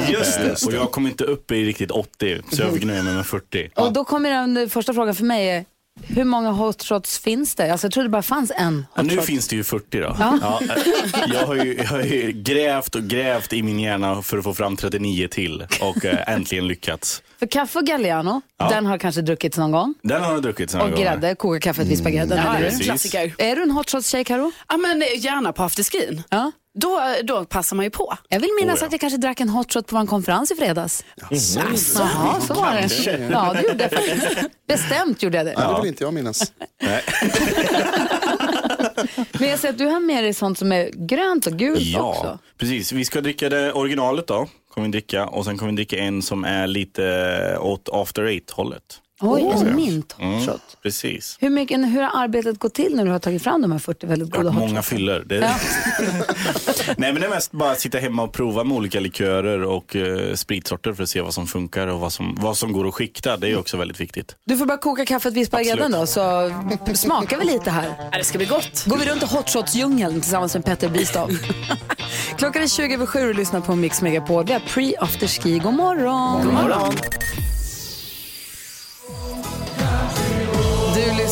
Just 0.12 0.38
det. 0.38 0.66
Och 0.66 0.72
jag 0.72 0.90
kom 0.90 1.06
inte 1.06 1.24
upp 1.24 1.50
i 1.50 1.64
riktigt 1.64 1.90
80, 1.90 2.42
så 2.52 2.62
jag 2.62 2.72
fick 2.74 2.84
nöja 2.84 3.02
mig 3.02 3.14
med 3.14 3.26
40. 3.26 3.70
Och 3.74 3.92
då 3.92 4.04
kommer 4.04 4.30
den 4.30 4.70
första 4.70 4.94
frågan 4.94 5.14
för 5.14 5.24
mig 5.24 5.31
är, 5.38 5.64
hur 6.02 6.24
många 6.24 6.50
hotshots 6.50 7.18
finns 7.18 7.54
det? 7.54 7.72
Alltså, 7.72 7.84
jag 7.86 7.92
trodde 7.92 8.08
det 8.08 8.12
bara 8.12 8.22
fanns 8.22 8.52
en 8.56 8.86
Ja, 8.94 9.02
nu 9.02 9.16
finns 9.20 9.48
det 9.48 9.56
ju 9.56 9.64
40 9.64 10.00
då. 10.00 10.16
Ja. 10.18 10.38
Ja, 10.42 10.60
eh, 10.62 11.32
jag, 11.34 11.46
har 11.46 11.54
ju, 11.54 11.76
jag 11.76 11.84
har 11.84 12.00
ju 12.02 12.32
grävt 12.32 12.94
och 12.94 13.02
grävt 13.02 13.52
i 13.52 13.62
min 13.62 13.80
hjärna 13.80 14.22
för 14.22 14.38
att 14.38 14.44
få 14.44 14.54
fram 14.54 14.76
39 14.76 15.28
till 15.30 15.66
och 15.80 16.04
eh, 16.04 16.32
äntligen 16.32 16.66
lyckats. 16.68 17.22
För 17.38 17.46
kaffe 17.46 17.78
och 17.78 17.86
Galliano, 17.86 18.40
Ja. 18.58 18.68
den 18.68 18.86
har 18.86 18.98
kanske 18.98 19.20
druckits 19.22 19.58
någon 19.58 19.70
gång. 19.72 19.94
Den 20.02 20.22
har 20.24 20.32
jag 20.32 20.42
druckit 20.42 20.72
några 20.72 20.84
Och 20.86 20.90
gånger. 20.92 21.04
grädde, 21.04 21.34
koka 21.34 21.60
kaffet, 21.60 21.86
vispa 21.86 22.10
grädden. 22.10 22.38
Ja, 22.46 22.54
precis. 22.58 22.82
klassiker. 22.82 23.34
Är 23.38 23.56
du 23.56 23.62
en 23.62 23.70
hotshots-tjej 23.70 24.24
Karo? 24.24 24.52
Ja, 24.68 24.76
men 24.76 25.02
eh, 25.02 25.08
gärna 25.24 25.52
på 25.52 25.62
afterskin. 25.62 26.22
Ja. 26.30 26.52
Då, 26.74 27.00
då 27.24 27.44
passar 27.44 27.76
man 27.76 27.84
ju 27.84 27.90
på. 27.90 28.14
Jag 28.28 28.40
vill 28.40 28.50
minnas 28.60 28.74
Oh, 28.74 28.80
ja. 28.82 28.86
att 28.86 28.92
jag 28.92 29.00
kanske 29.00 29.16
drack 29.18 29.40
en 29.40 29.48
hotshot 29.48 29.86
på 29.86 29.96
vår 29.98 30.06
konferens 30.06 30.50
i 30.50 30.54
fredags. 30.54 31.04
Jaha, 31.30 32.40
så 32.40 32.54
var 32.54 32.72
det. 32.72 33.28
Ja, 33.32 33.52
det 33.52 33.62
gjorde 33.68 33.88
jag. 33.92 34.00
Bestämt 34.68 35.22
gjorde 35.22 35.36
jag 35.36 35.46
det. 35.46 35.54
Ja. 35.56 35.72
Det 35.76 35.80
vill 35.82 35.88
inte 35.88 36.04
jag 36.04 36.14
minnas. 36.14 36.52
Men 39.38 39.48
jag 39.48 39.58
ser 39.58 39.68
att 39.68 39.78
du 39.78 39.86
har 39.86 40.00
med 40.00 40.24
dig 40.24 40.34
sånt 40.34 40.58
som 40.58 40.72
är 40.72 40.90
grönt 41.08 41.46
och 41.46 41.52
gult 41.52 41.80
Ja, 41.80 42.00
också. 42.10 42.38
precis. 42.58 42.92
Vi 42.92 43.04
ska 43.04 43.20
dricka 43.20 43.48
det 43.48 43.72
originalet 43.72 44.26
då. 44.26 44.48
Kommer 44.74 44.86
vi 44.88 44.92
dricka. 44.92 45.26
Och 45.26 45.44
sen 45.44 45.58
kommer 45.58 45.72
vi 45.72 45.76
dricka 45.76 45.96
en 45.98 46.22
som 46.22 46.44
är 46.44 46.66
lite 46.66 47.58
åt 47.60 47.88
after 47.92 48.22
eight 48.24 48.50
hållet. 48.50 48.82
Oj, 49.22 49.42
Oh. 49.42 49.60
en 49.68 49.76
mint 49.76 50.16
Mm, 50.18 50.34
hotshot. 50.34 50.60
precis. 50.82 51.36
Hur, 51.40 51.50
mycket, 51.50 51.78
hur 51.80 52.02
har 52.02 52.22
arbetet 52.24 52.58
gått 52.58 52.74
till 52.74 52.96
när 52.96 53.04
du 53.04 53.10
har 53.10 53.18
tagit 53.18 53.42
fram 53.42 53.62
de 53.62 53.72
här 53.72 53.78
40 53.78 54.06
väldigt 54.06 54.30
goda 54.30 54.52
Många 54.52 54.66
hotshots? 54.66 54.88
fyller. 54.88 55.20
Det... 55.26 55.36
Ja. 55.36 55.54
Nej 56.96 57.12
men 57.12 57.20
det 57.20 57.26
är 57.26 57.30
mest 57.30 57.52
bara 57.52 57.70
att 57.70 57.80
sitta 57.80 57.98
hemma 57.98 58.22
och 58.22 58.32
prova 58.32 58.64
med 58.64 58.76
olika 58.76 59.00
likörer 59.00 59.62
och 59.62 59.94
uh, 59.96 60.34
spritsorter 60.34 60.92
för 60.92 61.02
att 61.02 61.08
se 61.08 61.20
vad 61.20 61.34
som 61.34 61.46
funkar 61.46 61.86
och 61.86 62.00
vad 62.00 62.12
som, 62.12 62.38
vad 62.40 62.56
som 62.56 62.72
går 62.72 62.88
att 62.88 62.94
skikta. 62.94 63.36
Det 63.36 63.48
är 63.50 63.58
också 63.58 63.76
väldigt 63.76 64.00
viktigt. 64.00 64.36
Du 64.44 64.56
får 64.56 64.66
bara 64.66 64.78
koka 64.78 65.04
kaffet, 65.06 65.34
vispa 65.34 65.62
grädden 65.62 65.92
då, 65.92 66.06
så 66.06 66.50
smakar 66.94 67.38
vi 67.38 67.44
lite 67.44 67.70
här. 67.70 67.94
Ja, 68.12 68.18
det 68.18 68.24
ska 68.24 68.38
bli 68.38 68.46
gott. 68.46 68.84
Går 68.86 68.96
vi 68.98 69.04
runt 69.10 69.22
i 69.22 69.26
hotshots-djungeln 69.26 70.20
tillsammans 70.20 70.54
med 70.54 70.64
Petter 70.64 70.88
Bistav. 70.88 71.30
Klockan 72.38 72.62
är 72.62 72.66
20 72.68 72.94
över 72.94 73.06
7 73.06 73.28
och 73.28 73.34
lyssnar 73.34 73.60
på 73.60 73.74
Mix 73.76 74.02
Megapol. 74.02 74.44
Vi 74.46 74.52
har 74.52 74.60
pre-after 74.60 75.26
ski. 75.26 75.58
God 75.58 75.74
morgon! 75.74 76.44
God 76.44 76.52
morgon! 76.54 76.92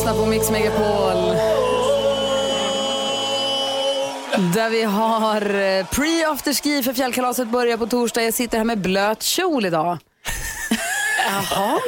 Lyssnar 0.00 0.14
på 0.14 0.26
Mix 0.26 0.50
Megapol. 0.50 1.36
Där 4.54 4.70
vi 4.70 4.82
har 4.82 5.54
eh, 5.54 5.86
pre 5.86 6.26
afterski 6.26 6.82
för 6.82 6.92
fjällkalaset 6.92 7.48
börjar 7.48 7.76
på 7.76 7.86
torsdag. 7.86 8.22
Jag 8.22 8.34
sitter 8.34 8.58
här 8.58 8.64
med 8.64 8.78
blöt 8.78 9.22
kjol 9.22 9.66
idag. 9.66 9.98
Jaha. 11.30 11.80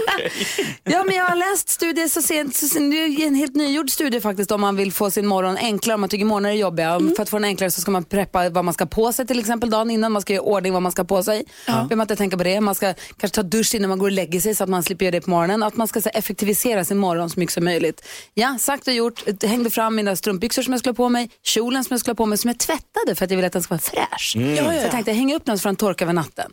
Ja, 0.85 1.05
men 1.05 1.17
jag 1.17 1.25
har 1.25 1.37
läst 1.37 1.69
studier 1.69 2.09
så 2.09 2.23
sent, 2.23 2.57
så 2.57 2.69
sent, 2.69 2.91
det 2.93 2.97
är 2.97 3.27
en 3.27 3.35
helt 3.35 3.55
nygjord 3.55 3.91
studie 3.91 4.21
faktiskt 4.21 4.51
om 4.51 4.61
man 4.61 4.77
vill 4.77 4.93
få 4.93 5.11
sin 5.11 5.27
morgon 5.27 5.57
enklare, 5.57 5.95
om 5.95 6.01
man 6.01 6.11
tycker 6.11 6.25
morgnar 6.25 6.51
är 6.51 6.55
jobbiga. 6.55 6.97
Om 6.97 7.13
För 7.17 7.23
att 7.23 7.31
få 7.31 7.37
den 7.37 7.45
enklare 7.45 7.71
så 7.71 7.81
ska 7.81 7.91
man 7.91 8.05
preppa 8.05 8.51
vad 8.51 8.65
man 8.65 8.75
ska 8.75 8.87
på 8.87 9.13
sig 9.13 9.27
till 9.27 9.39
exempel 9.39 9.71
dagen 9.71 9.91
innan, 9.91 10.13
man 10.13 10.23
ska 10.23 10.33
göra 10.33 10.43
ordning 10.43 10.73
vad 10.73 10.83
man 10.83 10.93
ska 10.93 11.05
på 11.05 11.23
sig. 11.23 11.45
Ja. 11.67 11.73
Behöver 11.73 11.97
man 11.97 12.05
inte 12.05 12.17
tänka 12.17 12.37
på 12.37 12.45
det. 12.45 12.61
Man 12.61 12.75
ska 12.75 12.95
kanske 13.17 13.35
ta 13.35 13.43
dusch 13.43 13.75
innan 13.75 13.89
man 13.89 13.99
går 13.99 14.07
och 14.07 14.13
lägger 14.13 14.41
sig 14.41 14.55
så 14.55 14.65
att 14.65 14.71
man 14.71 14.83
slipper 14.83 15.05
göra 15.05 15.13
det 15.13 15.21
på 15.21 15.31
morgonen. 15.31 15.63
Att 15.63 15.77
man 15.77 15.89
ska 15.89 16.01
så, 16.01 16.09
effektivisera 16.09 16.85
sin 16.85 16.99
morgon 16.99 17.31
så 17.31 17.41
mycket 17.41 17.55
som 17.55 17.65
möjligt. 17.65 18.05
Ja, 18.35 18.57
sagt 18.59 18.89
och 18.89 18.95
gjort. 18.95 19.25
Jag 19.41 19.49
hängde 19.49 19.71
fram 19.71 19.95
mina 19.95 20.17
strumpbyxor 20.17 20.63
som 20.63 20.73
jag 20.73 20.81
skulle 20.81 20.91
ha 20.91 20.97
på 20.97 21.09
mig, 21.09 21.31
kjolen 21.43 21.85
som 21.85 21.95
jag 21.95 22.01
skulle 22.01 22.13
ha 22.13 22.17
på 22.17 22.27
mig 22.27 22.39
som 22.39 22.49
jag 22.49 22.59
tvättade 22.59 23.15
för 23.15 23.25
att 23.25 23.31
jag 23.31 23.37
ville 23.37 23.47
att 23.47 23.53
den 23.53 23.63
ska 23.63 23.75
vara 23.75 23.81
fräsch. 23.81 24.37
Mm. 24.37 24.57
Så 24.57 24.63
ja. 24.63 24.75
jag 24.75 24.91
tänkte 24.91 25.13
hänger 25.13 25.37
upp 25.37 25.45
den 25.45 25.59
så 25.59 25.63
får 25.63 25.69
den 25.69 25.77
torka 25.77 26.05
över 26.05 26.13
natten. 26.13 26.53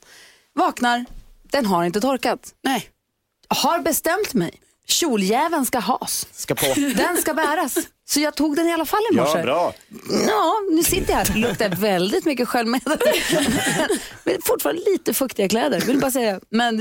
Vaknar, 0.56 1.06
den 1.52 1.66
har 1.66 1.84
inte 1.84 2.02
torkat. 2.02 2.40
Nej. 2.64 2.90
Har 3.48 3.80
bestämt 3.80 4.34
mig. 4.34 4.52
Kjoljäveln 4.88 5.66
ska 5.66 5.80
has. 5.80 6.28
Ska 6.32 6.56
på. 6.56 6.66
Den 6.96 7.18
ska 7.18 7.34
bäras. 7.34 7.78
Så 8.10 8.20
jag 8.20 8.36
tog 8.36 8.56
den 8.56 8.68
i 8.68 8.74
alla 8.74 8.86
fall 8.86 9.02
i 9.12 9.16
morse. 9.16 9.38
Ja, 9.38 9.44
bra. 9.44 9.74
Ja, 10.28 10.54
nu 10.72 10.84
sitter 10.84 11.14
jag 11.14 11.18
här. 11.26 11.36
Luktar 11.38 11.70
väldigt 11.70 12.26
mycket 12.26 12.48
sköljmedel. 12.48 12.98
Men 14.24 14.36
fortfarande 14.44 14.82
lite 14.82 15.14
fuktiga 15.14 15.50
kläder. 15.50 15.82
Vill 15.82 16.00
bara 16.00 16.12
säga. 16.12 16.40
Men 16.50 16.78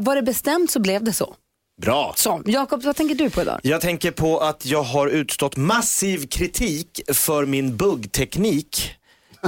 var 0.00 0.16
det 0.16 0.22
bestämt 0.22 0.70
så 0.70 0.80
blev 0.80 1.04
det 1.04 1.12
så. 1.12 1.34
Bra. 1.82 2.12
så. 2.16 2.42
Jakob, 2.46 2.82
vad 2.82 2.96
tänker 2.96 3.14
du 3.14 3.30
på 3.30 3.42
idag? 3.42 3.60
Jag 3.62 3.80
tänker 3.80 4.10
på 4.10 4.38
att 4.38 4.66
jag 4.66 4.82
har 4.82 5.06
utstått 5.08 5.56
massiv 5.56 6.26
kritik 6.26 7.00
för 7.12 7.46
min 7.46 7.76
buggteknik. 7.76 8.94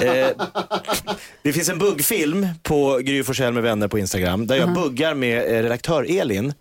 Eh, 0.02 0.28
det 1.42 1.52
finns 1.52 1.68
en 1.68 1.78
buggfilm 1.78 2.46
på 2.62 3.00
Gry 3.04 3.24
Forssell 3.24 3.52
med 3.52 3.62
vänner 3.62 3.88
på 3.88 3.98
Instagram 3.98 4.46
där 4.46 4.56
jag 4.56 4.74
buggar 4.74 5.14
med 5.14 5.38
eh, 5.38 5.62
redaktör 5.62 6.06
Elin. 6.20 6.52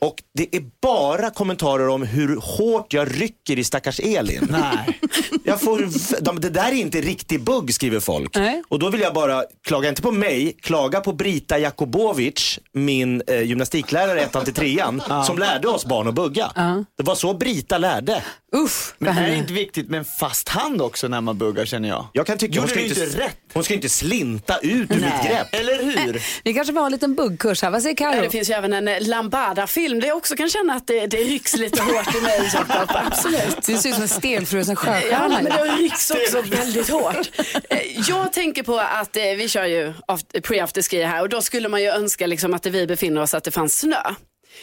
Och 0.00 0.22
det 0.34 0.56
är 0.56 0.62
bara 0.82 1.30
kommentarer 1.30 1.88
om 1.88 2.02
hur 2.02 2.36
hårt 2.36 2.92
jag 2.92 3.20
rycker 3.20 3.58
i 3.58 3.64
stackars 3.64 4.00
Elin. 4.00 4.46
Nej. 4.50 5.00
Jag 5.44 5.60
får, 5.60 5.88
de, 6.20 6.40
det 6.40 6.50
där 6.50 6.68
är 6.68 6.72
inte 6.72 7.00
riktig 7.00 7.44
bugg 7.44 7.74
skriver 7.74 8.00
folk. 8.00 8.36
Nej. 8.36 8.62
Och 8.68 8.78
då 8.78 8.90
vill 8.90 9.00
jag 9.00 9.14
bara, 9.14 9.44
klaga 9.64 9.88
inte 9.88 10.02
på 10.02 10.12
mig, 10.12 10.56
klaga 10.60 11.00
på 11.00 11.12
Brita 11.12 11.58
Jakobovic, 11.58 12.58
min 12.72 13.22
eh, 13.26 13.42
gymnastiklärare 13.42 14.20
ettan 14.20 14.44
till 14.44 14.54
trean, 14.54 15.02
som 15.26 15.38
lärde 15.38 15.68
oss 15.68 15.84
barn 15.86 16.08
att 16.08 16.14
bugga. 16.14 16.52
Det 16.96 17.02
var 17.02 17.14
så 17.14 17.34
Brita 17.34 17.78
lärde. 17.78 18.22
Uff, 18.52 18.94
Men 18.98 19.18
är 19.18 19.30
det 19.30 19.36
inte 19.36 19.52
viktigt 19.52 19.88
med 19.88 19.98
en 19.98 20.04
fast 20.04 20.48
hand 20.48 20.82
också 20.82 21.08
när 21.08 21.20
man 21.20 21.38
buggar 21.38 21.64
känner 21.64 21.88
jag? 21.88 22.06
Jag 22.12 22.26
kan 22.26 22.38
tycka 22.38 22.56
Gjorde 22.56 22.74
du 22.74 22.86
inte 22.86 23.06
rätt? 23.06 23.47
Hon 23.54 23.64
ska 23.64 23.74
inte 23.74 23.88
slinta 23.88 24.58
ut 24.58 24.90
ur 24.90 24.94
mitt 24.94 25.26
grepp. 25.28 25.46
Eller 25.52 25.82
hur? 25.82 26.22
Vi 26.44 26.54
kanske 26.54 26.72
får 26.72 26.80
ha 26.80 26.86
en 26.86 26.92
liten 26.92 27.14
buggkurs 27.14 27.62
här. 27.62 27.70
Vad 27.70 27.82
säger 27.82 27.96
Ja, 28.02 28.10
Karo? 28.12 28.22
det 28.22 28.30
finns 28.30 28.50
ju 28.50 28.54
även 28.54 28.72
en 28.72 28.88
eh, 28.88 28.96
Lambada-film 29.00 30.00
där 30.00 30.08
jag 30.08 30.16
också 30.16 30.36
kan 30.36 30.48
känna 30.48 30.74
att 30.74 30.86
det, 30.86 31.06
det 31.06 31.16
rycks 31.16 31.56
lite 31.56 31.82
hårt 31.82 32.14
i 32.14 32.20
mig. 32.20 32.50
Jakob. 32.54 32.88
Absolut. 33.06 33.56
Du 33.66 33.76
ser 33.76 33.88
ut 33.88 33.94
som 33.94 34.02
en 34.02 34.08
stelfrusen 34.08 34.76
Ja, 34.84 34.92
sjöstjärna. 34.92 35.28
men 35.42 35.44
det 35.44 35.62
rycks 35.82 36.10
också 36.10 36.40
väldigt 36.42 36.88
hårt. 36.90 37.30
Eh, 37.70 37.78
Jag 38.08 38.32
tänker 38.32 38.62
på 38.62 38.78
att 38.78 39.16
eh, 39.16 39.22
vi 39.22 39.48
kör 39.48 39.64
ju 39.64 39.92
aft- 40.08 40.32
pre-afterski 40.42 41.06
här 41.06 41.20
och 41.22 41.28
då 41.28 41.42
skulle 41.42 41.68
man 41.68 41.82
ju 41.82 41.88
önska 41.88 42.26
liksom 42.26 42.54
att 42.54 42.62
det 42.62 42.70
vi 42.70 42.86
befinner 42.86 43.20
oss 43.22 43.34
att 43.34 43.44
det 43.44 43.50
fanns 43.50 43.78
snö. 43.78 44.02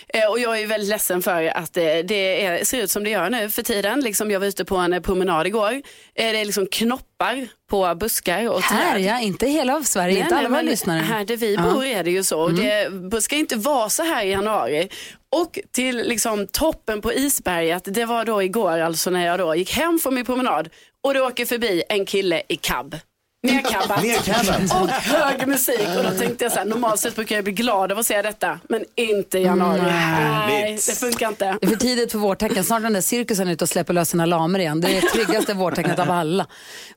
Eh, 0.07 0.29
Och 0.29 0.39
jag 0.39 0.55
är 0.55 0.59
ju 0.61 0.65
väldigt 0.65 0.89
ledsen 0.89 1.21
för 1.21 1.43
att 1.57 1.77
eh, 1.77 1.83
det 1.83 2.45
är, 2.45 2.63
ser 2.65 2.81
ut 2.81 2.91
som 2.91 3.03
det 3.03 3.09
gör 3.09 3.29
nu 3.29 3.49
för 3.49 3.61
tiden. 3.63 3.99
Liksom 4.01 4.31
jag 4.31 4.39
var 4.39 4.47
ute 4.47 4.65
på 4.65 4.75
en 4.75 4.93
eh, 4.93 4.99
promenad 5.01 5.47
igår. 5.47 5.81
Det 6.13 6.21
är 6.39 6.45
liksom 6.45 6.67
knoppar 6.71 7.47
på 7.69 7.95
buskar 7.95 8.49
och 8.49 8.61
Här 8.61 8.93
träd. 8.93 9.01
ja, 9.01 9.19
inte 9.21 9.47
hela 9.47 9.75
av 9.75 9.81
Sverige, 9.83 10.13
Nej, 10.13 10.23
inte 10.23 10.35
alla 10.35 10.49
våra 10.49 10.61
lyssnare. 10.61 10.99
Här 10.99 11.25
där 11.25 11.37
vi 11.37 11.53
Ja. 11.55 11.61
Mm. 11.61 11.73
bor 11.73 11.85
är 11.85 12.03
det 12.03 12.11
ju 12.11 12.23
så. 12.23 12.47
Det 12.47 13.21
ska 13.21 13.35
inte 13.35 13.55
vara 13.55 13.89
så 13.89 14.03
här 14.03 14.25
i 14.25 14.29
januari. 14.31 14.89
Och 15.35 15.59
till 15.71 15.97
liksom 15.97 16.47
toppen 16.47 17.01
på 17.01 17.13
isberget, 17.13 17.81
det 17.85 18.05
var 18.05 18.25
då 18.25 18.43
igår 18.43 18.79
alltså 18.79 19.09
när 19.09 19.25
jag 19.25 19.39
då 19.39 19.55
gick 19.55 19.71
hem 19.71 19.99
från 19.99 20.15
min 20.15 20.25
promenad 20.25 20.69
och 21.03 21.13
det 21.13 21.21
åker 21.21 21.45
förbi 21.45 21.83
en 21.89 22.05
kille 22.05 22.41
i 22.47 22.55
cab. 22.55 22.95
Nercabbat 23.45 24.03
Nercabbat. 24.03 24.81
och 24.81 24.89
hög 24.89 25.47
musik 25.47 25.87
och 25.97 26.03
då 26.03 26.09
tänkte 26.09 26.45
jag 26.45 26.51
så 26.51 26.57
här, 26.59 26.65
normalt 26.65 26.99
sett 26.99 27.15
brukar 27.15 27.35
jag 27.35 27.43
bli 27.43 27.53
glad 27.53 27.91
av 27.91 27.99
att 27.99 28.05
se 28.05 28.21
detta 28.21 28.59
men 28.69 28.85
inte 28.95 29.39
i 29.39 29.43
januari. 29.43 29.81
Nej, 29.81 30.79
det 30.87 30.95
funkar 30.99 31.27
inte. 31.29 31.57
Det 31.61 31.65
är 31.65 31.69
för 31.69 31.75
tidigt 31.77 32.11
för 32.11 32.19
vårtecken. 32.19 32.63
Snart 32.63 32.79
är 32.79 32.83
den 32.83 32.93
där 32.93 33.01
cirkusen 33.01 33.47
ute 33.47 33.63
och 33.63 33.69
släpper 33.69 33.93
lös 33.93 34.09
sina 34.09 34.25
lamer 34.25 34.59
igen. 34.59 34.81
Det 34.81 34.97
är 34.97 35.01
det 35.01 35.07
tryggaste 35.07 35.53
vårtecknet 35.53 35.99
av 35.99 36.11
alla. 36.11 36.47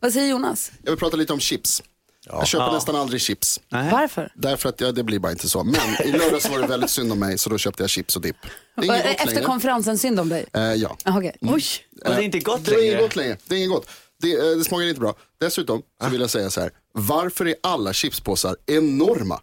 Vad 0.00 0.12
säger 0.12 0.28
Jonas? 0.28 0.72
Jag 0.82 0.90
vill 0.90 0.98
prata 0.98 1.16
lite 1.16 1.32
om 1.32 1.40
chips. 1.40 1.82
Jag 2.26 2.46
köper 2.46 2.72
nästan 2.72 2.96
aldrig 2.96 3.20
chips. 3.20 3.60
Varför? 3.68 4.32
Därför 4.34 4.68
att 4.68 4.80
ja, 4.80 4.92
det 4.92 5.02
blir 5.04 5.18
bara 5.18 5.32
inte 5.32 5.48
så. 5.48 5.64
Men 5.64 5.74
i 6.04 6.12
lördags 6.12 6.50
var 6.50 6.58
det 6.58 6.66
väldigt 6.66 6.90
synd 6.90 7.12
om 7.12 7.18
mig 7.18 7.38
så 7.38 7.50
då 7.50 7.58
köpte 7.58 7.82
jag 7.82 7.90
chips 7.90 8.16
och 8.16 8.22
dipp. 8.22 8.36
Efter 8.76 9.26
längre. 9.26 9.42
konferensen, 9.44 9.98
synd 9.98 10.20
om 10.20 10.28
dig? 10.28 10.44
Eh, 10.52 10.62
ja. 10.62 10.96
Ah, 11.04 11.18
okej. 11.18 11.36
Oj. 11.40 11.62
Och 12.04 12.10
det 12.14 12.20
är 12.20 12.20
inte 12.22 12.38
gott 12.38 12.64
Det 12.64 12.70
är 12.70 12.78
inget 12.78 12.90
längre. 12.92 13.02
gott 13.02 13.16
längre. 13.16 13.36
Det 13.46 13.54
är 13.54 13.58
inget 13.58 13.70
gott. 13.70 13.88
Det, 14.22 14.32
eh, 14.32 14.56
det 14.58 14.64
smakar 14.64 14.88
inte 14.88 15.00
bra. 15.00 15.14
Dessutom 15.40 15.82
så 16.02 16.08
vill 16.08 16.20
jag 16.20 16.30
säga 16.30 16.50
så 16.50 16.60
här. 16.60 16.70
Varför 16.92 17.46
är 17.48 17.54
alla 17.62 17.92
chipspåsar 17.92 18.56
enorma? 18.66 19.40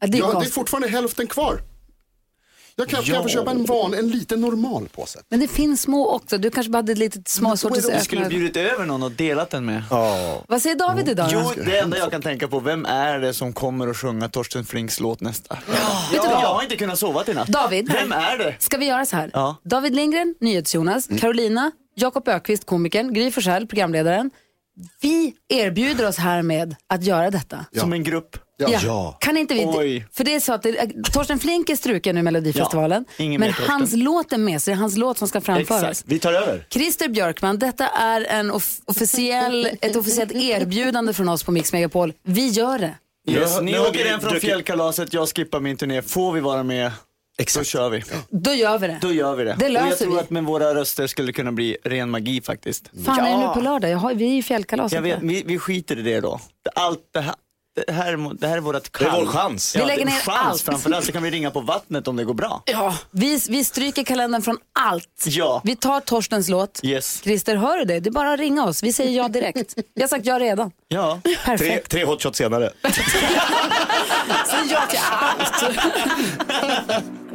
Ja, 0.00 0.06
det 0.06 0.18
är 0.18 0.20
Ja, 0.20 0.40
det 0.40 0.46
är 0.46 0.50
fortfarande 0.50 0.88
hälften 0.88 1.26
kvar. 1.26 1.60
Jag 2.76 2.88
kan, 2.88 3.02
kan 3.02 3.14
jag 3.14 3.22
få 3.22 3.28
köpa 3.28 3.50
en 3.50 3.64
van, 3.64 3.94
en 3.94 4.08
liten 4.10 4.40
normal 4.40 4.88
påse. 4.88 5.18
Men 5.28 5.40
det 5.40 5.48
finns 5.48 5.82
små 5.82 6.08
också. 6.08 6.38
Du 6.38 6.50
kanske 6.50 6.70
bara 6.70 6.78
hade 6.78 6.94
lite 6.94 7.30
små 7.30 7.56
sorters 7.56 7.86
Du 7.86 8.00
skulle 8.00 8.24
bjudit 8.24 8.56
över 8.56 8.86
någon 8.86 9.02
och 9.02 9.10
delat 9.12 9.50
den 9.50 9.64
med. 9.64 9.82
Vad 10.48 10.62
säger 10.62 10.76
David 10.76 11.08
idag? 11.08 11.28
Jo, 11.32 11.52
det 11.64 11.78
enda 11.78 11.98
jag 11.98 12.10
kan 12.10 12.22
tänka 12.22 12.48
på, 12.48 12.60
vem 12.60 12.84
är 12.84 13.18
det 13.18 13.34
som 13.34 13.52
kommer 13.52 13.88
att 13.88 13.96
sjunga 13.96 14.28
Torsten 14.28 14.64
Flinks 14.64 15.00
låt 15.00 15.20
nästa? 15.20 15.58
Ja, 16.12 16.24
jag 16.24 16.54
har 16.54 16.62
inte 16.62 16.76
kunnat 16.76 16.98
sova 16.98 17.24
i 17.26 17.34
natt. 17.34 17.48
David, 17.48 17.92
Vem 17.92 18.12
är 18.12 18.38
det? 18.38 18.54
ska 18.58 18.76
vi 18.78 18.86
göra 18.86 19.06
så 19.06 19.16
här? 19.16 19.30
Ja. 19.32 19.56
David 19.64 19.94
Lindgren, 19.94 20.34
NyhetsJonas, 20.40 21.08
Carolina, 21.20 21.70
Jakob 22.00 22.28
Ökvist, 22.28 22.66
komikern, 22.66 23.12
Gry 23.12 23.30
Forssell, 23.30 23.66
programledaren. 23.66 24.30
Vi 25.00 25.34
erbjuder 25.48 26.08
oss 26.08 26.16
här 26.16 26.42
med 26.42 26.76
att 26.88 27.04
göra 27.04 27.30
detta. 27.30 27.64
Som 27.76 27.92
en 27.92 28.04
grupp? 28.04 28.36
Ja. 28.82 29.16
Kan 29.20 29.36
inte 29.36 29.54
vi, 29.54 29.64
Oj. 29.66 30.06
för 30.12 30.24
det 30.24 30.34
är 30.34 30.40
så 30.40 30.52
att 30.52 30.62
det, 30.62 30.90
Torsten 31.12 31.38
Flink 31.38 31.70
är 31.70 31.76
struken 31.76 32.14
nu 32.14 32.20
i 32.20 32.22
Melodifestivalen, 32.24 33.04
Ja, 33.16 33.24
ingen 33.24 33.40
men 33.40 33.52
hans 33.52 33.92
låt 33.96 34.32
är 34.32 34.38
med, 34.38 34.62
så 34.62 34.70
det 34.70 34.74
är 34.74 34.76
hans 34.76 34.96
låt 34.96 35.18
som 35.18 35.28
ska 35.28 35.40
framföras. 35.40 35.82
Exakt, 35.82 36.04
vi 36.06 36.18
tar 36.18 36.32
över. 36.32 36.66
Christer 36.70 37.08
Björkman, 37.08 37.58
detta 37.58 37.88
är 37.88 38.24
en 38.24 38.50
off- 38.50 38.80
officiell, 38.84 39.68
ett 39.80 39.96
officiellt 39.96 40.32
erbjudande 40.32 41.12
från 41.12 41.28
oss 41.28 41.42
på 41.44 41.52
Mix 41.52 41.72
Megapol. 41.72 42.12
Vi 42.22 42.48
gör 42.48 42.78
det. 42.78 42.94
Yes, 43.28 43.60
ni 43.60 43.78
åker 43.78 44.04
hem 44.06 44.20
från 44.20 44.40
fjällkalaset, 44.40 45.12
jag 45.12 45.28
skippar 45.28 45.60
min 45.60 45.76
turné. 45.76 46.02
Får 46.02 46.32
vi 46.32 46.40
vara 46.40 46.62
med, 46.62 46.90
då 47.54 47.64
kör 47.64 47.88
vi. 47.90 48.02
Då 48.30 48.54
gör 48.54 48.78
vi 48.78 48.86
det. 48.86 48.98
Då 49.00 49.12
gör 49.12 49.34
vi 49.36 49.44
det. 49.44 49.56
Det 49.58 49.64
och 49.66 49.72
jag 49.72 49.84
löser 49.88 50.04
tror 50.04 50.14
vi. 50.14 50.20
att 50.20 50.30
med 50.30 50.44
våra 50.44 50.74
röster 50.74 51.06
skulle 51.06 51.28
det 51.28 51.32
kunna 51.32 51.52
bli 51.52 51.76
ren 51.84 52.10
magi 52.10 52.40
faktiskt. 52.42 52.90
Fan, 53.06 53.18
är 53.20 53.30
det 53.38 53.46
nu 53.46 53.54
på 53.54 53.60
lördag? 53.60 53.90
Jag 53.90 53.98
har, 53.98 54.14
vi 54.14 54.24
är 54.30 54.34
ju 54.34 54.42
fjällkalaset. 54.42 54.94
Jag 54.96 55.02
vet, 55.02 55.18
vi, 55.22 55.42
vi 55.46 55.58
skiter 55.58 55.98
i 55.98 56.02
det 56.02 56.20
då. 56.20 56.40
Allt 56.74 57.00
det 57.14 57.20
här, 57.20 57.34
det 57.86 57.92
här, 57.92 58.34
det 58.40 58.46
här 58.48 58.56
är 58.56 58.60
vårt 58.60 58.74
Det 58.98 59.04
är 59.04 59.10
kall. 59.10 59.20
vår 59.20 59.26
chans. 59.32 59.76
Vi 59.76 59.80
Ja, 59.80 59.86
lägger 59.86 60.04
det 60.04 60.10
är 60.10 60.14
ner 60.14 60.20
chans 60.20 60.38
allt. 60.46 60.62
framförallt 60.62 61.04
så 61.06 61.12
kan 61.12 61.22
vi 61.22 61.30
ringa 61.30 61.50
på 61.50 61.60
vattnet 61.60 62.08
om 62.08 62.16
det 62.16 62.24
går 62.24 62.34
bra. 62.34 62.62
Ja, 62.66 62.94
Vi, 63.10 63.40
vi 63.48 63.64
stryker 63.64 64.04
kalendern 64.04 64.42
från 64.42 64.58
allt. 64.80 65.24
Ja. 65.26 65.60
Vi 65.64 65.76
tar 65.76 66.00
Torstens 66.00 66.48
låt. 66.48 66.80
Yes. 66.82 67.20
Christer, 67.22 67.56
hör 67.56 67.78
du 67.78 67.84
det? 67.84 68.00
Det 68.00 68.08
är 68.08 68.12
bara 68.12 68.32
att 68.32 68.40
ringa 68.40 68.64
oss. 68.64 68.82
Vi 68.82 68.92
säger 68.92 69.16
ja 69.16 69.28
direkt. 69.28 69.74
Vi 69.94 70.02
har 70.02 70.08
sagt 70.08 70.26
ja 70.26 70.38
redan. 70.38 70.70
Ja. 70.88 71.20
Tre, 71.24 71.36
Perfekt. 71.44 71.90
tre 71.90 72.04
hot 72.04 72.22
shots 72.22 72.38
senare. 72.38 72.70
så 74.46 74.56
ja 74.70 74.80
till 74.90 74.98
allt. 75.10 75.64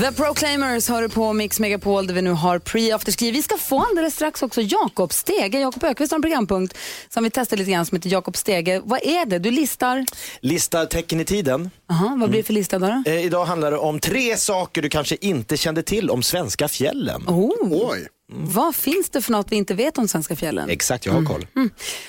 The 0.00 0.12
Proclaimers 0.12 0.88
hör 0.88 1.02
du 1.02 1.08
på 1.08 1.32
Mix 1.32 1.60
Megapol 1.60 2.06
där 2.06 2.14
vi 2.14 2.22
nu 2.22 2.30
har 2.30 2.58
pre-afterski. 2.58 3.32
Vi 3.32 3.42
ska 3.42 3.56
få 3.56 3.84
alldeles 3.90 4.14
strax 4.14 4.42
också 4.42 4.60
Jakob 4.62 5.12
Stege. 5.12 5.60
Jakob 5.60 5.84
Ökvist 5.84 6.12
har 6.12 6.18
en 6.18 6.22
programpunkt 6.22 6.76
som 7.08 7.24
vi 7.24 7.30
testar 7.30 7.56
lite 7.56 7.70
grann 7.70 7.86
som 7.86 7.96
heter 7.96 8.10
Jakob 8.10 8.36
Stege. 8.36 8.80
Vad 8.84 9.00
är 9.02 9.26
det? 9.26 9.38
Du 9.38 9.50
listar? 9.50 10.04
Listar 10.40 10.86
tecken 10.86 11.20
i 11.20 11.24
tiden. 11.24 11.70
Aha, 11.90 12.16
vad 12.20 12.30
blir 12.30 12.38
det 12.40 12.46
för 12.46 12.52
lista 12.52 12.78
då? 12.78 12.86
då? 12.86 13.10
Eh, 13.10 13.24
idag 13.24 13.44
handlar 13.44 13.70
det 13.70 13.78
om 13.78 14.00
tre 14.00 14.36
saker 14.36 14.82
du 14.82 14.88
kanske 14.88 15.16
inte 15.20 15.56
kände 15.56 15.82
till 15.82 16.10
om 16.10 16.22
svenska 16.22 16.68
fjällen. 16.68 17.24
Oh, 17.26 17.52
Oj. 17.70 18.08
Vad 18.32 18.74
finns 18.74 19.10
det 19.10 19.22
för 19.22 19.32
något 19.32 19.52
vi 19.52 19.56
inte 19.56 19.74
vet 19.74 19.98
om 19.98 20.08
svenska 20.08 20.36
fjällen? 20.36 20.70
Exakt, 20.70 21.06
jag 21.06 21.12
har 21.12 21.24
koll. 21.24 21.46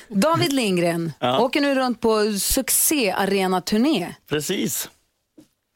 David 0.08 0.54
Lindgren 0.54 1.12
åker 1.40 1.62
nu 1.62 1.76
runt 1.76 2.02
på 2.02 2.34
succé-arena-turné. 2.40 4.16
Precis. 4.30 4.90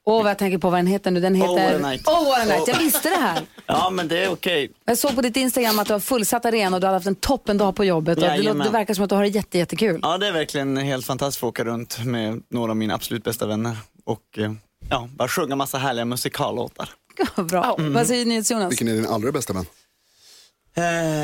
Åh, 0.05 0.23
vad 0.23 0.29
jag 0.29 0.37
tänker 0.37 0.57
på 0.57 0.69
vad 0.69 0.79
den 0.79 0.87
heter 0.87 1.11
nu. 1.11 1.19
Den 1.19 1.35
heter... 1.35 1.49
Oh, 1.49 1.63
what 1.63 1.73
a 1.73 1.89
night. 1.89 2.07
Oh, 2.07 2.25
what 2.25 2.39
a 2.39 2.45
night. 2.45 2.67
Jag 2.67 2.79
visste 2.79 3.09
det 3.09 3.15
här. 3.15 3.41
Ja 3.65 3.89
men 3.89 4.07
det 4.07 4.23
är 4.23 4.31
okej. 4.31 4.71
Jag 4.85 4.97
såg 4.97 5.15
på 5.15 5.21
ditt 5.21 5.37
Instagram 5.37 5.79
att 5.79 5.87
du 5.87 5.93
har 5.93 5.99
fullsatt 5.99 6.45
arena 6.45 6.75
och 6.77 6.81
du 6.81 6.87
har 6.87 6.93
haft 6.93 7.07
en 7.07 7.15
toppendag 7.15 7.75
på 7.75 7.85
jobbet. 7.85 8.17
Och 8.17 8.23
det, 8.23 8.37
låter, 8.37 8.63
det 8.63 8.69
verkar 8.69 8.93
som 8.93 9.03
att 9.03 9.09
du 9.09 9.15
har 9.15 9.23
det 9.23 9.29
jätte, 9.29 9.57
jättekul. 9.57 9.99
Ja 10.03 10.17
det 10.17 10.27
är 10.27 10.31
verkligen 10.31 10.77
helt 10.77 11.05
fantastiskt 11.05 11.43
att 11.43 11.47
åka 11.47 11.63
runt 11.63 12.05
med 12.05 12.43
några 12.49 12.71
av 12.71 12.77
mina 12.77 12.93
absolut 12.93 13.23
bästa 13.23 13.45
vänner. 13.45 13.77
Och 14.05 14.37
eh, 14.37 14.51
ja, 14.89 15.09
bara 15.11 15.27
sjunga 15.27 15.55
massa 15.55 15.77
härliga 15.77 16.05
musikallåtar. 16.05 16.89
Gud, 17.35 17.45
Bra. 17.47 17.75
Vad 17.79 18.07
säger 18.07 18.25
NyhetsJonas? 18.25 18.71
Vilken 18.71 18.87
är 18.87 18.93
din 18.93 19.07
allra 19.07 19.31
bästa 19.31 19.53
vän? 19.53 19.65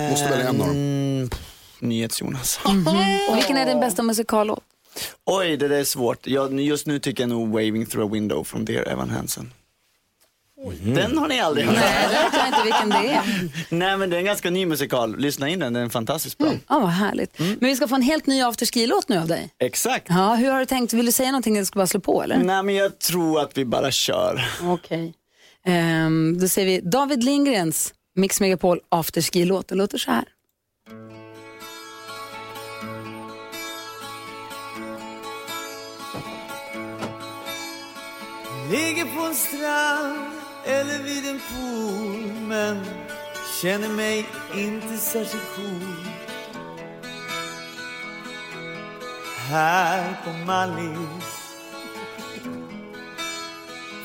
Måste 0.09 0.29
välja 0.29 0.49
en 0.49 0.61
av 0.61 0.67
dem. 0.67 0.69
Mm, 0.69 1.29
Nyhets-Jonas. 1.79 2.59
Och 3.29 3.37
vilken 3.37 3.57
är 3.57 3.65
din 3.65 3.79
bästa 3.79 4.03
musikallåt? 4.03 4.63
Oj, 5.25 5.57
det 5.57 5.67
där 5.67 5.79
är 5.79 5.83
svårt. 5.83 6.27
Jag, 6.27 6.59
just 6.59 6.87
nu 6.87 6.99
tycker 6.99 7.23
jag 7.23 7.29
nog 7.29 7.49
Waving 7.49 7.85
through 7.85 8.11
a 8.11 8.13
window 8.13 8.43
från 8.43 8.65
Dear 8.65 8.87
Evan 8.87 9.09
Hansen. 9.09 9.53
Den 10.83 11.17
har 11.17 11.27
ni 11.27 11.39
aldrig 11.39 11.65
hört. 11.65 11.75
Nej, 11.75 12.07
det 12.09 12.15
vet 12.15 12.33
jag 12.33 12.47
inte 12.47 12.63
vilken 12.63 12.89
det 12.89 13.13
är. 13.13 13.49
Nej, 13.75 13.97
men 13.97 14.09
det 14.09 14.15
är 14.15 14.19
en 14.19 14.25
ganska 14.25 14.49
ny 14.49 14.65
musikal. 14.65 15.17
Lyssna 15.17 15.49
in 15.49 15.59
den, 15.59 15.73
den 15.73 15.85
är 15.85 15.89
fantastiskt 15.89 16.37
bra. 16.37 16.51
Ja, 16.67 16.79
vad 16.79 16.89
härligt. 16.89 17.39
Men 17.39 17.57
vi 17.59 17.75
ska 17.75 17.87
få 17.87 17.95
en 17.95 18.01
helt 18.01 18.27
ny 18.27 18.41
afterski-låt 18.41 19.09
nu 19.09 19.17
av 19.17 19.27
dig. 19.27 19.49
Exakt. 19.59 20.05
Ja, 20.09 20.35
hur 20.35 20.51
har 20.51 20.59
du 20.59 20.65
tänkt? 20.65 20.93
Vill 20.93 21.05
du 21.05 21.11
säga 21.11 21.31
någonting 21.31 21.57
eller 21.57 21.65
ska 21.65 21.79
bara 21.79 21.87
slå 21.87 21.99
på 21.99 22.23
eller? 22.23 22.37
Nej, 22.37 22.63
men 22.63 22.75
jag 22.75 22.99
tror 22.99 23.39
att 23.41 23.57
vi 23.57 23.65
bara 23.65 23.91
kör. 23.91 24.45
Okej. 24.63 25.13
Ehm, 25.65 26.37
då 26.39 26.47
säger 26.47 26.67
vi 26.67 26.89
David 26.89 27.23
Lindgrens 27.23 27.93
Mix 28.19 28.41
Megapol 28.41 28.79
afterski-låt. 28.89 29.67
Den 29.67 29.77
låter 29.77 29.97
så 29.97 30.11
här. 30.11 30.25
Ligger 38.71 39.05
på 39.15 39.21
en 39.25 39.35
strand 39.35 40.31
eller 40.65 41.03
vid 41.03 41.27
en 41.29 41.39
pool 41.39 42.33
men 42.47 42.85
känner 43.61 43.89
mig 43.89 44.25
inte 44.55 44.97
särskilt 44.97 45.55
cool. 45.55 46.05
Här 49.49 50.15
på 50.23 50.29
Mallis. 50.29 51.39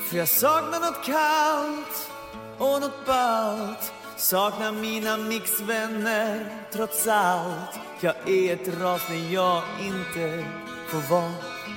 För 0.09 0.17
jag 0.17 0.27
saknar 0.27 0.79
något 0.79 1.05
kallt 1.05 2.11
och 2.57 2.81
något 2.81 3.05
ballt. 3.05 3.93
Saknar 4.17 4.71
mina 4.71 5.17
mixvänner 5.17 6.45
trots 6.71 7.07
allt. 7.07 7.79
Jag 7.99 8.15
är 8.29 8.53
ett 8.53 8.81
ras 8.81 9.01
när 9.09 9.33
jag 9.33 9.63
inte 9.81 10.45
får 10.87 11.09
vara 11.15 11.31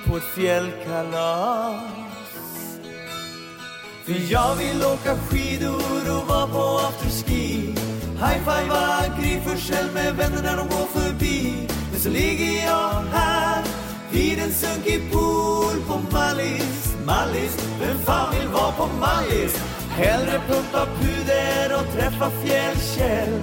på 0.07 0.17
ett 0.17 0.23
fjällkalas. 0.23 1.81
För 4.05 4.31
jag 4.31 4.55
vill 4.55 4.83
åka 4.85 5.17
skidor 5.17 6.19
och 6.19 6.27
vara 6.27 6.47
på 6.47 6.79
afterski 6.87 7.75
High-fivea 8.19 9.19
Gry 9.19 9.41
Forssell 9.41 9.91
med 9.93 10.15
vänner 10.15 10.43
när 10.43 10.57
de 10.57 10.67
går 10.67 11.01
förbi 11.01 11.67
Men 11.91 11.99
så 11.99 12.09
ligger 12.09 12.65
jag 12.65 13.03
här 13.13 13.63
vid 14.11 14.39
en 14.39 14.53
sunkig 14.53 15.11
pool 15.11 15.81
på 15.87 15.99
Mallis 16.11 16.95
Mallis, 17.05 17.57
vem 17.79 17.97
fan 17.99 18.35
vill 18.35 18.47
vara 18.47 18.71
på 18.71 18.87
Mallis? 18.99 19.63
Hellre 19.99 20.39
pumpa 20.47 20.87
puder 20.99 21.75
och 21.79 21.93
träffa 21.93 22.29
fjällkäll. 22.29 23.41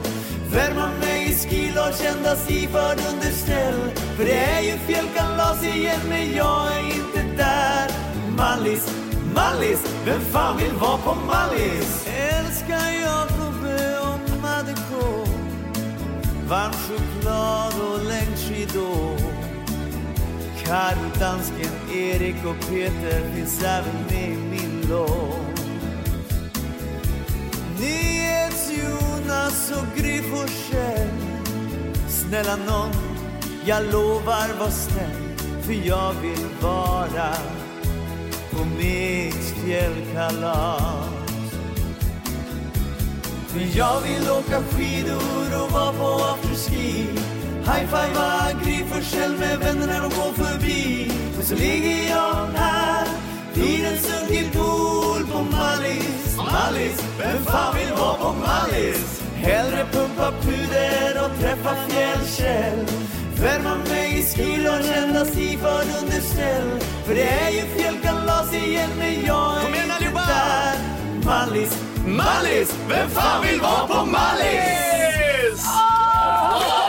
Värma 0.53 0.89
mig 1.01 1.31
i 1.31 1.35
skilage 1.35 1.99
kända 2.03 2.37
iförd 2.49 2.99
underställ 3.13 3.91
För 4.17 4.25
det 4.25 4.39
är 4.39 4.61
ju 4.61 4.79
fjällkalas 4.79 5.65
igen 5.65 6.01
men 6.09 6.33
jag 6.37 6.77
är 6.77 6.81
inte 6.81 7.23
där. 7.37 7.91
Mallis, 8.37 8.89
Mallis, 9.35 9.81
vem 10.05 10.21
fan 10.21 10.57
vill 10.57 10.73
vara 10.73 10.99
på 10.99 11.15
Mallis? 11.15 12.07
Älskar 12.07 12.91
Jakobe 13.03 13.99
och 13.99 14.43
Madeko. 14.43 15.27
Varm 16.49 16.73
choklad 16.73 17.75
och 17.91 18.05
längdskidor 18.05 19.19
Karo, 20.65 21.21
dansken, 21.21 21.73
Erik 21.95 22.45
och 22.45 22.69
Peter 22.71 23.35
finns 23.35 23.63
även 23.63 23.95
med 24.11 24.29
i 24.29 24.37
min 24.37 24.87
låt. 24.91 25.56
NyhetsJonas 27.81 29.71
och 29.71 29.87
Gry 29.97 30.23
Forssell. 30.23 31.09
Snälla 32.09 32.57
nån, 32.57 32.91
jag 33.65 33.85
lovar 33.93 34.59
var 34.59 34.71
snäll 34.71 35.39
För 35.63 35.73
jag 35.73 36.13
vill 36.23 36.47
vara 36.61 37.35
på 38.51 38.65
mitt 38.65 39.55
fjällkalas. 39.65 41.17
För 43.47 43.79
jag 43.79 44.01
vill 44.01 44.31
åka 44.31 44.63
skidor 44.63 45.65
och 45.65 45.73
vara 45.73 45.93
på 45.93 46.25
afterski. 46.25 47.07
High-fivea 47.65 48.53
Gry 48.65 48.85
Forssell 48.85 49.37
med 49.39 49.59
vänner 49.59 49.87
när 49.87 50.01
de 50.01 50.09
går 50.09 50.33
förbi. 50.45 51.13
Men 51.37 51.47
så 51.47 51.55
ligger 51.55 52.11
jag 52.11 52.47
här 52.55 53.26
vid 53.57 53.85
en 53.85 53.99
sunkig 53.99 54.53
pool 54.53 55.27
på 55.33 55.43
Mallis. 55.43 56.37
Mallis, 56.37 57.03
vem 57.19 57.45
fan 57.45 57.75
vill 57.77 57.93
vara 57.99 58.15
på 58.15 58.35
Mallis? 58.47 59.23
Hellre 59.35 59.87
pumpa 59.93 60.33
puder 60.43 61.25
och 61.25 61.41
träffa 61.41 61.75
fjällkäll. 61.89 62.87
Värma 63.41 63.77
mig 63.89 64.19
i 64.19 64.23
skilage 64.23 64.97
endast 64.97 65.37
iförd 65.39 65.87
underställ 66.03 66.81
För 67.05 67.15
det 67.15 67.29
är 67.29 67.51
ju 67.51 67.61
fjällkalas 67.61 68.55
igen 68.55 68.91
men 68.99 69.25
jag 69.27 69.57
är 69.57 69.63
Kom 69.63 69.75
igen, 69.75 69.91
inte 70.01 70.11
där. 70.11 70.77
Mallis, 71.25 71.83
Mallis, 72.07 72.75
vem 72.89 73.11
fan 73.11 73.47
vill 73.47 73.61
vara 73.61 73.87
på 73.87 74.07
Mallis? 74.07 75.67
Ingen 76.57 76.86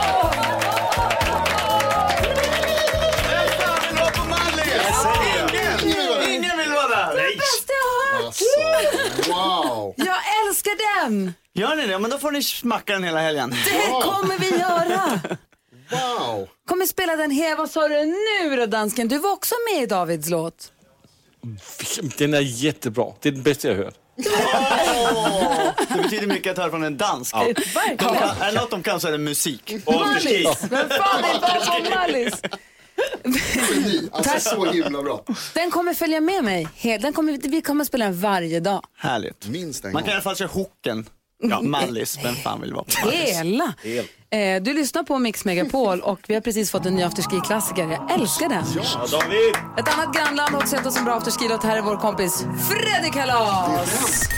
den! 11.09 11.33
Gör 11.53 11.75
ni 11.75 11.87
det? 11.87 11.99
Men 11.99 12.09
då 12.11 12.17
får 12.17 12.31
ni 12.31 12.43
smacka 12.43 12.93
den 12.93 13.03
hela 13.03 13.19
helgen. 13.19 13.49
Det 13.49 13.87
kommer 14.03 14.39
vi 14.39 14.49
göra! 14.49 15.19
Wow. 15.91 16.47
Kommer 16.67 16.85
spela 16.85 17.15
den 17.15 17.31
här, 17.31 17.55
vad 17.55 17.69
sa 17.69 17.87
du 17.87 18.05
nu 18.05 18.55
då 18.55 18.65
dansken? 18.65 19.07
Du 19.07 19.17
var 19.17 19.31
också 19.31 19.55
med 19.73 19.83
i 19.83 19.85
Davids 19.85 20.29
låt. 20.29 20.71
Den 22.17 22.33
är 22.33 22.39
jättebra. 22.41 23.05
Det 23.21 23.29
är 23.29 23.33
den 23.33 23.43
bästa 23.43 23.67
jag 23.67 23.75
har 23.75 23.83
hört. 23.83 23.95
Det 25.95 26.01
betyder 26.03 26.27
mycket 26.27 26.51
att 26.51 26.57
höra 26.57 26.69
från 26.69 26.83
en 26.83 26.97
dansk. 26.97 27.35
Ja. 27.35 27.53
Kan, 27.97 28.15
är 28.15 28.45
det 28.53 28.59
något 28.61 28.71
de 28.71 28.83
kan 28.83 28.99
så 28.99 29.07
är 29.07 29.11
det 29.11 29.17
musik. 29.17 29.75
Mallis! 29.85 30.63
Vem 30.69 30.89
fan 30.89 31.23
på 31.83 31.95
Mallis? 31.95 32.41
Geni. 33.23 34.09
Alltså 34.11 34.31
Tack. 34.31 34.41
så 34.41 34.65
himla 34.71 35.03
bra. 35.03 35.23
Den 35.53 35.71
kommer 35.71 35.93
följa 35.93 36.21
med 36.21 36.43
mig. 36.43 36.67
Helt- 36.75 37.01
Den 37.01 37.13
kommer, 37.13 37.37
vi 37.49 37.61
kommer 37.61 37.85
spela 37.85 38.05
den 38.05 38.19
varje 38.21 38.59
dag. 38.59 38.81
Härligt. 38.97 39.47
Minst 39.47 39.85
en 39.85 39.91
Man 39.91 40.01
gång. 40.01 40.03
kan 40.03 40.11
i 40.11 40.13
alla 40.13 40.21
fall 40.23 40.35
köra 40.35 40.47
hooken. 40.53 41.05
Ja, 41.43 41.61
Mallis, 41.61 42.19
vem 42.23 42.35
fan 42.35 42.61
vill 42.61 42.73
vara 42.73 42.83
på 42.83 43.05
Mallis? 43.05 43.37
Hela. 43.37 43.73
Eh, 44.29 44.61
du 44.63 44.73
lyssnar 44.73 45.03
på 45.03 45.19
Mix 45.19 45.45
Megapol 45.45 46.01
och 46.01 46.19
vi 46.27 46.33
har 46.33 46.41
precis 46.41 46.71
fått 46.71 46.85
en 46.85 46.95
ny 46.95 47.03
afterski-klassiker. 47.03 47.87
Jag 47.91 48.11
älskar 48.19 48.49
den. 48.49 48.65
Ja, 48.75 49.05
David! 49.11 49.55
Ett 49.79 49.93
annat 49.97 50.15
grannland 50.15 50.49
har 50.55 50.57
också 50.61 50.75
sett 50.75 50.85
oss 50.85 50.97
en 50.97 51.05
bra 51.05 51.13
afterski-låt. 51.15 51.63
Här 51.63 51.77
är 51.77 51.81
vår 51.81 51.97
kompis 51.97 52.45
Fredrik 52.69 53.13
Kalas. 53.13 54.29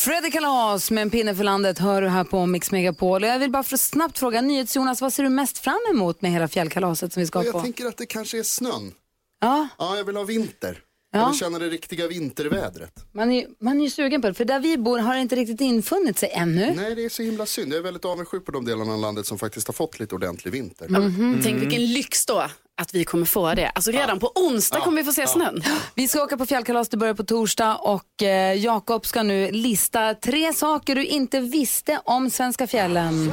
Fredrik 0.00 0.32
Kalas 0.32 0.90
med 0.90 1.02
en 1.02 1.10
pinne 1.10 1.34
för 1.34 1.44
landet 1.44 1.78
hör 1.78 2.02
du 2.02 2.08
här 2.08 2.24
på 2.24 2.46
Mix 2.46 2.70
Megapol. 2.72 3.22
Och 3.24 3.28
Jag 3.30 3.38
vill 3.38 3.50
bara 3.50 3.62
för 3.62 3.76
snabbt 3.76 4.18
fråga, 4.18 4.40
NyhetsJonas, 4.40 5.00
vad 5.00 5.12
ser 5.12 5.22
du 5.22 5.28
mest 5.28 5.58
fram 5.58 5.78
emot 5.90 6.22
med 6.22 6.30
hela 6.30 6.48
fjällkalaset 6.48 7.12
som 7.12 7.20
vi 7.20 7.26
ska 7.26 7.38
Och 7.38 7.44
på? 7.44 7.50
jag 7.58 7.62
tänker 7.64 7.86
att 7.86 7.96
det 7.96 8.06
kanske 8.06 8.38
är 8.38 8.42
snön. 8.42 8.92
Ja, 9.40 9.68
Ja, 9.78 9.96
jag 9.96 10.04
vill 10.04 10.16
ha 10.16 10.24
vinter. 10.24 10.78
Ja. 11.12 11.18
Jag 11.18 11.28
vill 11.30 11.38
känna 11.38 11.58
det 11.58 11.68
riktiga 11.68 12.08
vintervädret. 12.08 12.92
man 13.12 13.30
är, 13.32 13.46
man 13.60 13.80
är 13.80 13.84
ju 13.84 13.90
sugen 13.90 14.20
på 14.22 14.28
det, 14.28 14.34
för 14.34 14.44
där 14.44 14.60
vi 14.60 14.78
bor 14.78 14.98
har 14.98 15.14
det 15.14 15.20
inte 15.20 15.36
riktigt 15.36 15.60
infunnit 15.60 16.18
sig 16.18 16.30
ännu. 16.32 16.72
Nej, 16.76 16.94
det 16.94 17.04
är 17.04 17.08
så 17.08 17.22
himla 17.22 17.46
synd. 17.46 17.72
Jag 17.72 17.78
är 17.78 17.82
väldigt 17.82 18.04
avundsjuk 18.04 18.44
på 18.44 18.52
de 18.52 18.64
delarna 18.64 18.92
av 18.92 19.00
landet 19.00 19.26
som 19.26 19.38
faktiskt 19.38 19.66
har 19.66 19.72
fått 19.72 20.00
lite 20.00 20.14
ordentlig 20.14 20.52
vinter. 20.52 20.88
Mhm. 20.88 21.40
Tänk 21.42 21.62
vilken 21.62 21.86
lyx 21.92 22.26
då 22.26 22.46
att 22.80 22.94
vi 22.94 23.04
kommer 23.04 23.26
få 23.26 23.54
det. 23.54 23.68
Alltså 23.74 23.90
redan 23.90 24.18
på 24.18 24.32
onsdag 24.34 24.80
kommer 24.80 24.96
vi 24.96 25.04
få 25.04 25.12
se 25.12 25.26
snön. 25.26 25.62
Vi 25.94 26.08
ska 26.08 26.22
åka 26.22 26.36
på 26.36 26.46
fjällkalas, 26.46 26.88
det 26.88 26.96
börjar 26.96 27.14
på 27.14 27.24
torsdag 27.24 27.76
och 27.76 28.22
eh, 28.22 28.54
Jakob 28.54 29.06
ska 29.06 29.22
nu 29.22 29.50
lista 29.50 30.14
tre 30.14 30.52
saker 30.52 30.94
du 30.94 31.04
inte 31.04 31.40
visste 31.40 32.00
om 32.04 32.30
svenska 32.30 32.66
fjällen. 32.66 33.32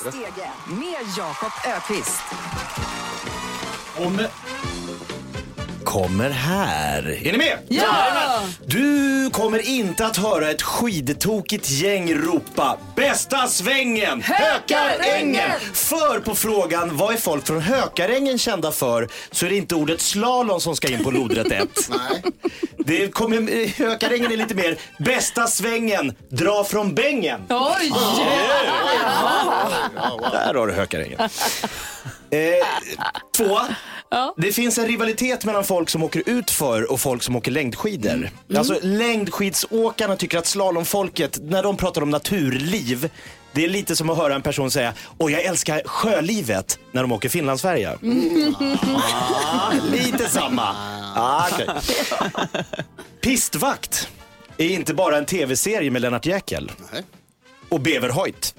Stege 0.00 0.50
med 0.66 1.16
Jakob 1.16 1.52
Ökvist. 1.66 2.22
Om... 3.96 4.18
Kommer 5.92 6.30
här. 6.30 7.26
Är 7.26 7.32
ni 7.32 7.38
med? 7.38 7.58
Ja! 7.68 8.42
Du 8.66 9.30
kommer 9.30 9.66
inte 9.68 10.06
att 10.06 10.16
höra 10.16 10.50
ett 10.50 10.62
skidtokigt 10.62 11.70
gäng 11.70 12.14
ropa 12.14 12.78
bästa 12.96 13.46
svängen, 13.46 14.22
Hökarängen! 14.22 15.50
För 15.72 16.20
på 16.20 16.34
frågan 16.34 16.96
vad 16.96 17.14
är 17.14 17.18
folk 17.18 17.46
från 17.46 17.60
Hökarängen 17.60 18.38
kända 18.38 18.72
för 18.72 19.08
så 19.30 19.46
är 19.46 19.50
det 19.50 19.56
inte 19.56 19.74
ordet 19.74 20.00
slalom 20.00 20.60
som 20.60 20.76
ska 20.76 20.88
in 20.88 21.04
på 21.04 21.10
lodrätt 21.10 21.52
1. 21.52 21.68
Nej. 21.90 22.22
Det 22.78 23.08
kommer, 23.08 23.78
Hökarängen 23.78 24.32
är 24.32 24.36
lite 24.36 24.54
mer 24.54 24.78
bästa 24.98 25.46
svängen, 25.46 26.14
dra 26.28 26.64
från 26.64 26.94
bängen. 26.94 27.40
Oj! 27.48 27.92
Där 30.32 30.54
har 30.54 30.66
du 30.66 30.72
Hökarängen. 30.72 31.20
Eh, 32.30 32.66
två. 33.36 33.58
Det 34.36 34.52
finns 34.52 34.78
en 34.78 34.86
rivalitet 34.86 35.44
mellan 35.44 35.64
folk 35.64 35.90
som 35.90 36.02
åker 36.02 36.22
ut 36.26 36.50
för 36.50 36.92
och 36.92 37.00
folk 37.00 37.22
som 37.22 37.36
åker 37.36 37.50
längdskidor. 37.50 38.30
Alltså 38.56 38.78
längdskidsåkarna 38.82 40.16
tycker 40.16 40.38
att 40.38 40.46
slalomfolket, 40.46 41.38
när 41.42 41.62
de 41.62 41.76
pratar 41.76 42.02
om 42.02 42.10
naturliv, 42.10 43.10
Det 43.54 43.64
är 43.64 43.68
lite 43.68 43.96
som 43.96 44.10
att 44.10 44.16
höra 44.16 44.34
en 44.34 44.42
person 44.42 44.70
säga, 44.70 44.92
åh 45.18 45.32
jag 45.32 45.42
älskar 45.44 45.82
sjölivet 45.84 46.78
när 46.92 47.02
de 47.02 47.12
åker 47.12 47.28
Finlandsfärja. 47.28 47.98
Ah, 49.54 49.72
lite 49.92 50.28
samma. 50.28 50.62
Ah, 51.16 51.48
okej. 51.52 51.68
Pistvakt 53.20 54.08
är 54.58 54.68
inte 54.68 54.94
bara 54.94 55.18
en 55.18 55.24
tv-serie 55.26 55.90
med 55.90 56.02
Lennart 56.02 56.26
Jäkel. 56.26 56.70
Och 57.72 57.80
Beverhoit. 57.80 58.54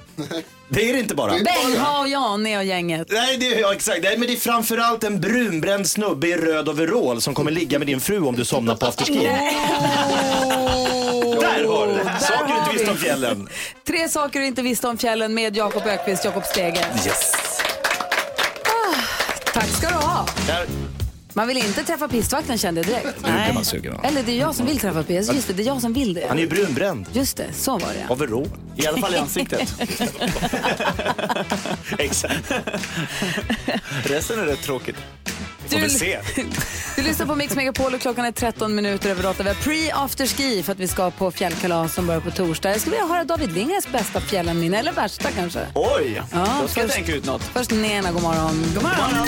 Det 0.70 0.90
är 0.90 0.94
det 0.94 1.00
inte 1.00 1.16
bara. 1.16 1.32
Benga 1.32 2.00
och 2.00 2.08
Jane 2.08 2.58
och 2.58 2.64
gänget. 2.64 3.08
Nej, 3.12 3.38
det, 3.38 3.46
ja, 3.46 3.74
exakt. 3.74 4.04
Nej, 4.04 4.18
men 4.18 4.28
det 4.28 4.34
är 4.34 4.38
framförallt 4.38 5.04
en 5.04 5.20
brunbränd 5.22 5.90
snubbe 5.90 6.28
i 6.28 6.38
röd 6.38 6.70
overall 6.70 7.22
som 7.22 7.34
kommer 7.34 7.52
ligga 7.52 7.80
med 7.80 7.88
din 7.88 8.00
fru 8.02 8.22
om 8.22 8.36
du 8.36 8.46
somnar 8.46 8.76
på 8.76 8.86
afterski. 8.86 9.20
Där 11.40 11.68
har 11.68 11.88
du 11.88 11.94
det. 11.94 12.20
Saker 12.20 12.54
du 12.54 12.60
inte 12.60 12.72
visste 12.74 12.92
om 12.92 12.98
fjällen. 12.98 13.50
Tre 13.88 14.10
saker 14.10 14.40
du 14.40 14.46
inte 14.46 14.62
visste 14.62 14.88
om 14.88 14.98
fjällen 14.98 15.34
med 15.34 15.58
Jakob 15.58 15.84
Ökvist, 15.86 16.26
Jakob 16.26 16.44
Stege. 16.46 16.86
Yes. 17.06 17.32
Ah, 18.66 18.96
tack 19.54 19.68
ska 19.68 19.88
du 19.88 19.96
ha. 19.96 20.26
Man 21.34 21.48
vill 21.48 21.58
inte 21.58 21.84
träffa 21.84 22.08
pistvakten 22.08 22.58
kände 22.58 22.82
jag 22.82 22.88
direkt. 22.88 23.06
Nu 23.26 23.32
blir 23.44 23.54
man 23.54 23.66
sugen. 23.66 23.94
va? 23.94 24.00
Eller 24.04 24.24
det 24.24 24.32
är 24.32 24.40
jag 24.40 24.56
som 24.56 24.66
vill 24.66 24.80
träffa 24.80 25.04
pist. 25.04 25.34
Just 25.34 25.48
det, 25.48 25.54
det 25.54 25.64
är 25.64 25.68
jag 25.68 25.82
som 25.82 25.94
vill 25.94 26.14
det. 26.14 26.26
Han 26.28 26.38
är 26.38 26.42
ju 26.42 26.48
brunbränd. 26.48 27.06
Just 27.14 27.38
det, 27.38 27.54
så 27.54 27.72
var 27.72 27.80
det. 27.94 28.14
Overall. 28.14 28.48
I 28.76 28.88
alla 28.88 28.98
fall 28.98 29.14
i 29.14 29.18
ansiktet. 29.18 29.74
Exakt. 31.98 32.52
Resten 34.04 34.40
är 34.40 34.46
rätt 34.46 34.62
tråkigt. 34.62 34.96
Får 35.68 35.80
vi 35.80 35.90
se. 35.90 36.20
Du 36.96 37.02
lyssnar 37.04 37.26
på 37.26 37.36
Mix 37.36 37.56
Megapol 37.56 37.94
och 37.94 38.02
klockan 38.02 38.26
är 38.26 38.32
13 38.32 38.76
minuter 38.76 39.10
över 39.10 39.26
8. 39.30 39.44
Vi 39.44 39.50
har 39.50 39.56
pre-afterski 39.56 40.64
för 40.64 40.72
att 40.72 40.80
vi 40.80 40.88
ska 40.88 41.12
på 41.12 41.32
fjällkalas 41.32 41.94
som 41.94 42.08
börjar 42.08 42.22
på 42.22 42.32
torsdag. 42.32 42.72
Jag 42.72 42.82
skulle 42.82 42.96
vilja 42.96 43.08
höra 43.14 43.24
David 43.24 43.52
Lindgrens 43.54 43.88
bästa 43.92 44.22
fjällenminne, 44.22 44.80
eller 44.80 44.92
värsta 44.92 45.30
kanske. 45.32 45.60
Oj, 45.76 46.22
Ja, 46.32 46.48
då 46.62 46.68
ska 46.68 46.80
jag 46.82 46.90
först- 46.90 46.96
tänka 46.96 47.16
ut 47.16 47.26
något. 47.26 47.44
Först 47.44 47.72
Nena, 47.72 48.12
god 48.12 48.22
morgon. 48.22 48.64
God 48.74 48.84
morgon. 48.84 49.28